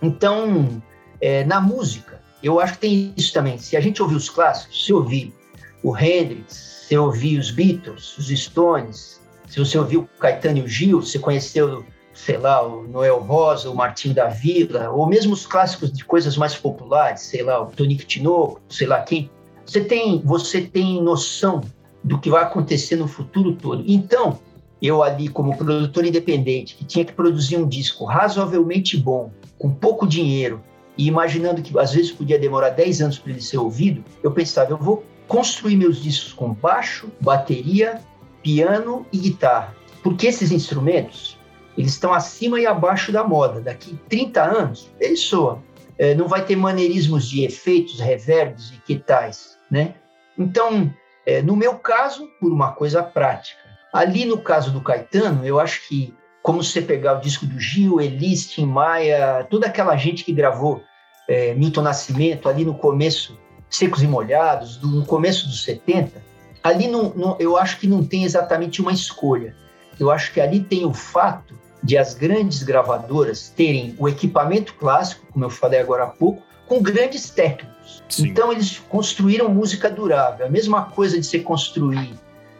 [0.00, 0.82] Então,
[1.20, 3.58] é, na música, eu acho que tem isso também.
[3.58, 5.34] Se a gente ouvir os clássicos, se ouvir
[5.82, 10.68] o Hendrix, se ouvir os Beatles, os Stones, se você ouviu o Caetano e o
[10.68, 11.84] Gil, se conheceu,
[12.14, 16.36] sei lá, o Noel Rosa, o Martinho da Vila, ou mesmo os clássicos de coisas
[16.36, 19.30] mais populares, sei lá, o Tonico Tinoco, sei lá quem,
[19.64, 21.62] você tem, você tem noção
[22.02, 23.84] do que vai acontecer no futuro todo.
[23.86, 24.38] Então,
[24.80, 30.06] eu ali como produtor independente, que tinha que produzir um disco razoavelmente bom, com pouco
[30.06, 30.60] dinheiro,
[30.98, 34.72] e imaginando que às vezes podia demorar 10 anos para ele ser ouvido, eu pensava,
[34.72, 38.00] eu vou construir meus discos com baixo, bateria,
[38.42, 39.74] piano e guitarra.
[40.02, 41.38] Porque esses instrumentos,
[41.76, 43.60] eles estão acima e abaixo da moda.
[43.60, 45.62] Daqui 30 anos, eles soam.
[45.98, 49.94] É, não vai ter maneirismos de efeitos, reverbs e que tais, né?
[50.38, 50.92] Então,
[51.26, 53.60] é, no meu caso, por uma coisa prática.
[53.92, 58.00] Ali no caso do Caetano, eu acho que como você pegar o disco do Gil,
[58.00, 60.82] Elis, Tim Maia, toda aquela gente que gravou
[61.28, 63.38] é, Milton Nascimento ali no começo,
[63.70, 66.22] Secos e Molhados, do, no começo dos 70,
[66.64, 69.54] ali não, não, eu acho que não tem exatamente uma escolha.
[70.00, 75.26] Eu acho que ali tem o fato de as grandes gravadoras terem o equipamento clássico,
[75.32, 78.02] como eu falei agora há pouco, com grandes técnicos.
[78.08, 78.28] Sim.
[78.28, 80.46] Então eles construíram música durável.
[80.46, 82.14] A mesma coisa de você construir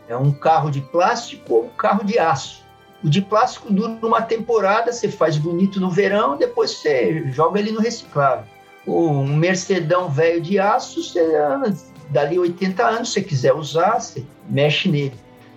[0.09, 2.62] é, um carro de plástico ou um carro de aço.
[3.03, 7.73] O de plástico dura uma temporada, você faz bonito no verão, depois você joga ele
[7.73, 8.45] no reciclável.
[8.87, 11.20] Um Mercedão velho de aço, você,
[12.11, 15.14] dali 80 anos, se você quiser usar, você mexe nele.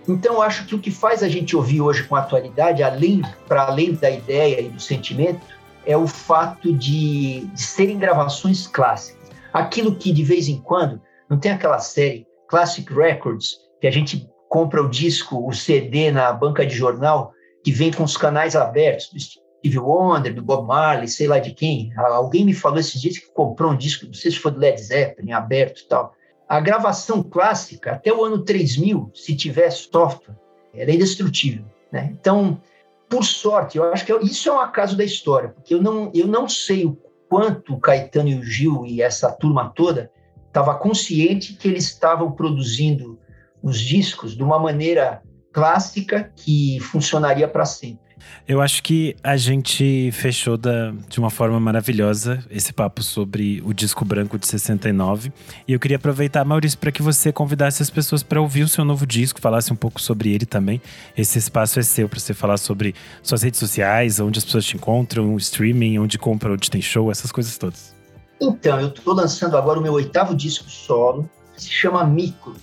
[0.08, 3.94] Então, acho que o que faz a gente ouvir hoje com atualidade, além para além
[3.94, 5.42] da ideia e do sentimento,
[5.86, 9.30] é o fato de, de serem gravações clássicas.
[9.52, 14.30] Aquilo que de vez em quando, não tem aquela série Classic Records, que a gente
[14.50, 17.32] compra o disco, o CD na banca de jornal,
[17.64, 21.52] que vem com os canais abertos, do Steve Wonder, do Bob Marley, sei lá de
[21.52, 21.92] quem.
[21.98, 24.80] Alguém me falou esses dias que comprou um disco, não sei se foi do Led
[24.80, 26.14] Zeppelin, aberto e tal.
[26.48, 30.36] A gravação clássica, até o ano 3000, se tivesse software,
[30.74, 31.66] era indestrutível.
[31.92, 32.10] Né?
[32.20, 32.62] Então,
[33.10, 36.28] por sorte, eu acho que isso é um acaso da história, porque eu não, eu
[36.28, 36.98] não sei o
[37.30, 40.12] quanto o Caetano e o Gil e essa turma toda
[40.48, 43.20] estava consciente que eles estavam produzindo
[43.62, 45.22] os discos de uma maneira
[45.52, 48.05] clássica que funcionaria para sempre.
[48.48, 53.74] Eu acho que a gente fechou da, de uma forma maravilhosa esse papo sobre o
[53.74, 55.34] disco branco de 69.
[55.68, 58.86] E eu queria aproveitar, Maurício, para que você convidasse as pessoas para ouvir o seu
[58.86, 60.80] novo disco, falasse um pouco sobre ele também.
[61.18, 64.76] Esse espaço é seu para você falar sobre suas redes sociais, onde as pessoas te
[64.76, 67.96] encontram, streaming, onde compra, onde tem show, essas coisas todas.
[68.40, 72.54] Então, eu estou lançando agora o meu oitavo disco solo, que se chama Micro.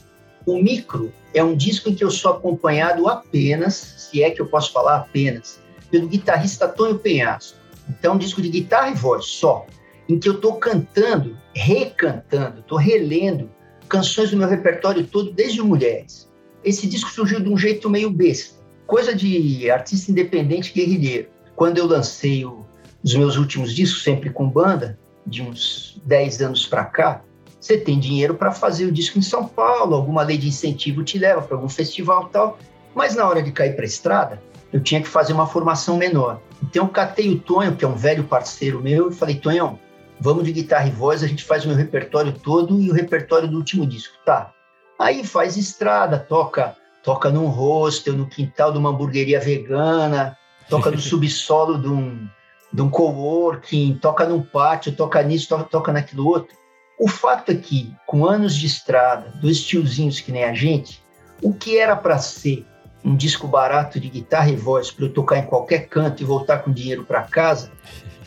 [0.45, 4.47] O Micro é um disco em que eu sou acompanhado apenas, se é que eu
[4.47, 7.59] posso falar apenas, pelo guitarrista Tonho Penhasco.
[7.89, 9.67] Então, é um disco de guitarra e voz só,
[10.09, 13.51] em que eu estou cantando, recantando, estou relendo
[13.89, 16.29] canções do meu repertório todo, desde Mulheres.
[16.65, 18.55] Esse disco surgiu de um jeito meio besta,
[18.87, 21.29] coisa de artista independente guerrilheiro.
[21.55, 26.85] Quando eu lancei os meus últimos discos, sempre com banda, de uns 10 anos para
[26.85, 27.23] cá,
[27.63, 31.17] você tem dinheiro para fazer o disco em São Paulo, alguma lei de incentivo te
[31.17, 32.59] leva para algum festival tal,
[32.93, 34.43] mas na hora de cair para a estrada,
[34.73, 36.41] eu tinha que fazer uma formação menor.
[36.61, 39.79] Então eu catei o Tonho, que é um velho parceiro meu, e falei, Tonhão,
[40.19, 43.49] vamos de guitarra e voz, a gente faz o meu repertório todo e o repertório
[43.49, 44.15] do último disco.
[44.27, 44.53] Tá.
[44.99, 50.37] Aí faz estrada, toca toca num hostel, no quintal de uma hamburgueria vegana,
[50.69, 52.29] toca no subsolo de um,
[52.73, 56.62] de um coworking, toca num pátio, toca nisso, toca, toca naquilo outro.
[57.03, 61.03] O fato é que, com anos de estrada, dois tiozinhos que nem a gente,
[61.43, 62.65] o que era para ser
[63.05, 66.59] um disco barato de guitarra e voz para eu tocar em qualquer canto e voltar
[66.59, 67.73] com dinheiro para casa,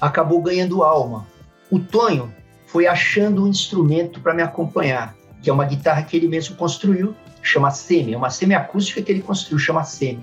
[0.01, 1.25] acabou ganhando alma.
[1.71, 2.35] O Tonho
[2.67, 7.15] foi achando um instrumento para me acompanhar, que é uma guitarra que ele mesmo construiu,
[7.41, 10.21] chama semi, é uma semiacústica que ele construiu, chama semi.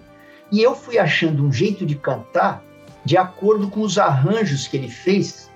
[0.50, 2.62] E eu fui achando um jeito de cantar
[3.02, 5.50] de acordo com os arranjos que ele fez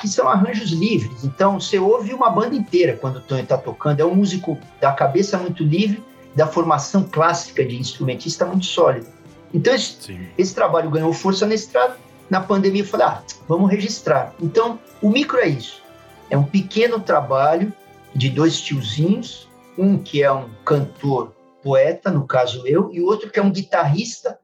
[0.00, 1.24] que são arranjos livres.
[1.24, 4.00] Então, você ouve uma banda inteira quando o Tony está tocando.
[4.00, 6.02] É um músico da cabeça muito livre,
[6.34, 9.06] da formação clássica de instrumentista muito sólida.
[9.52, 11.96] Então, esse, esse trabalho ganhou força na estrada.
[12.28, 14.34] Na pandemia, eu falei, ah, vamos registrar.
[14.40, 15.82] Então, o micro é isso.
[16.28, 17.72] É um pequeno trabalho
[18.14, 23.38] de dois tiozinhos, um que é um cantor, poeta, no caso eu, e outro que
[23.38, 24.38] é um guitarrista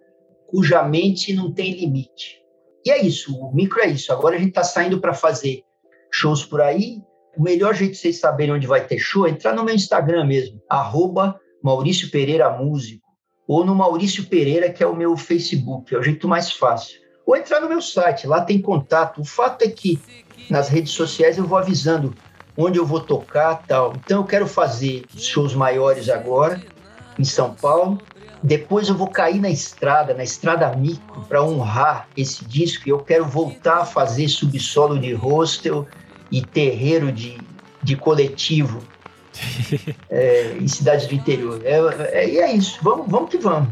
[0.48, 2.41] cuja mente não tem limite.
[2.84, 4.12] E é isso, o micro é isso.
[4.12, 5.62] Agora a gente está saindo para fazer
[6.10, 7.00] shows por aí.
[7.36, 10.26] O melhor jeito de vocês saberem onde vai ter show é entrar no meu Instagram
[10.26, 13.06] mesmo, arroba Maurício Pereira Músico,
[13.46, 17.00] ou no Maurício Pereira, que é o meu Facebook, é o jeito mais fácil.
[17.24, 19.20] Ou entrar no meu site, lá tem contato.
[19.20, 19.98] O fato é que
[20.50, 22.12] nas redes sociais eu vou avisando
[22.56, 23.94] onde eu vou tocar tal.
[23.96, 26.60] Então eu quero fazer shows maiores agora,
[27.18, 27.98] em São Paulo,
[28.42, 32.88] depois eu vou cair na estrada, na estrada micro, para honrar esse disco.
[32.88, 35.86] E eu quero voltar a fazer subsolo de hostel
[36.30, 37.38] e terreiro de,
[37.82, 38.82] de coletivo
[40.10, 41.60] é, em cidades do interior.
[41.64, 41.78] É,
[42.22, 42.78] é, e é isso.
[42.82, 43.68] Vamos, vamos que vamos.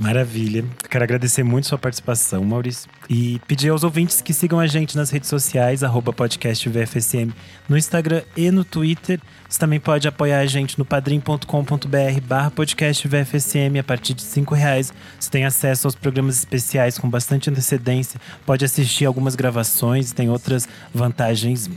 [0.00, 0.64] Maravilha.
[0.88, 2.90] Quero agradecer muito sua participação, Maurício.
[3.08, 7.30] E pedir aos ouvintes que sigam a gente nas redes sociais, arroba podcast VFSM,
[7.68, 9.20] no Instagram e no Twitter.
[9.46, 14.54] Você também pode apoiar a gente no padrim.com.br barra podcast VFSM a partir de cinco
[14.54, 14.90] reais.
[15.18, 20.66] Você tem acesso aos programas especiais com bastante antecedência, pode assistir algumas gravações, tem outras
[20.94, 21.68] vantagens.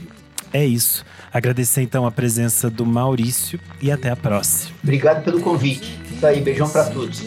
[0.50, 1.04] É isso.
[1.30, 4.74] Agradecer então a presença do Maurício e até a próxima.
[4.82, 6.00] Obrigado pelo convite.
[6.10, 7.22] Isso aí, beijão para todos.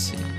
[0.00, 0.29] Sorte.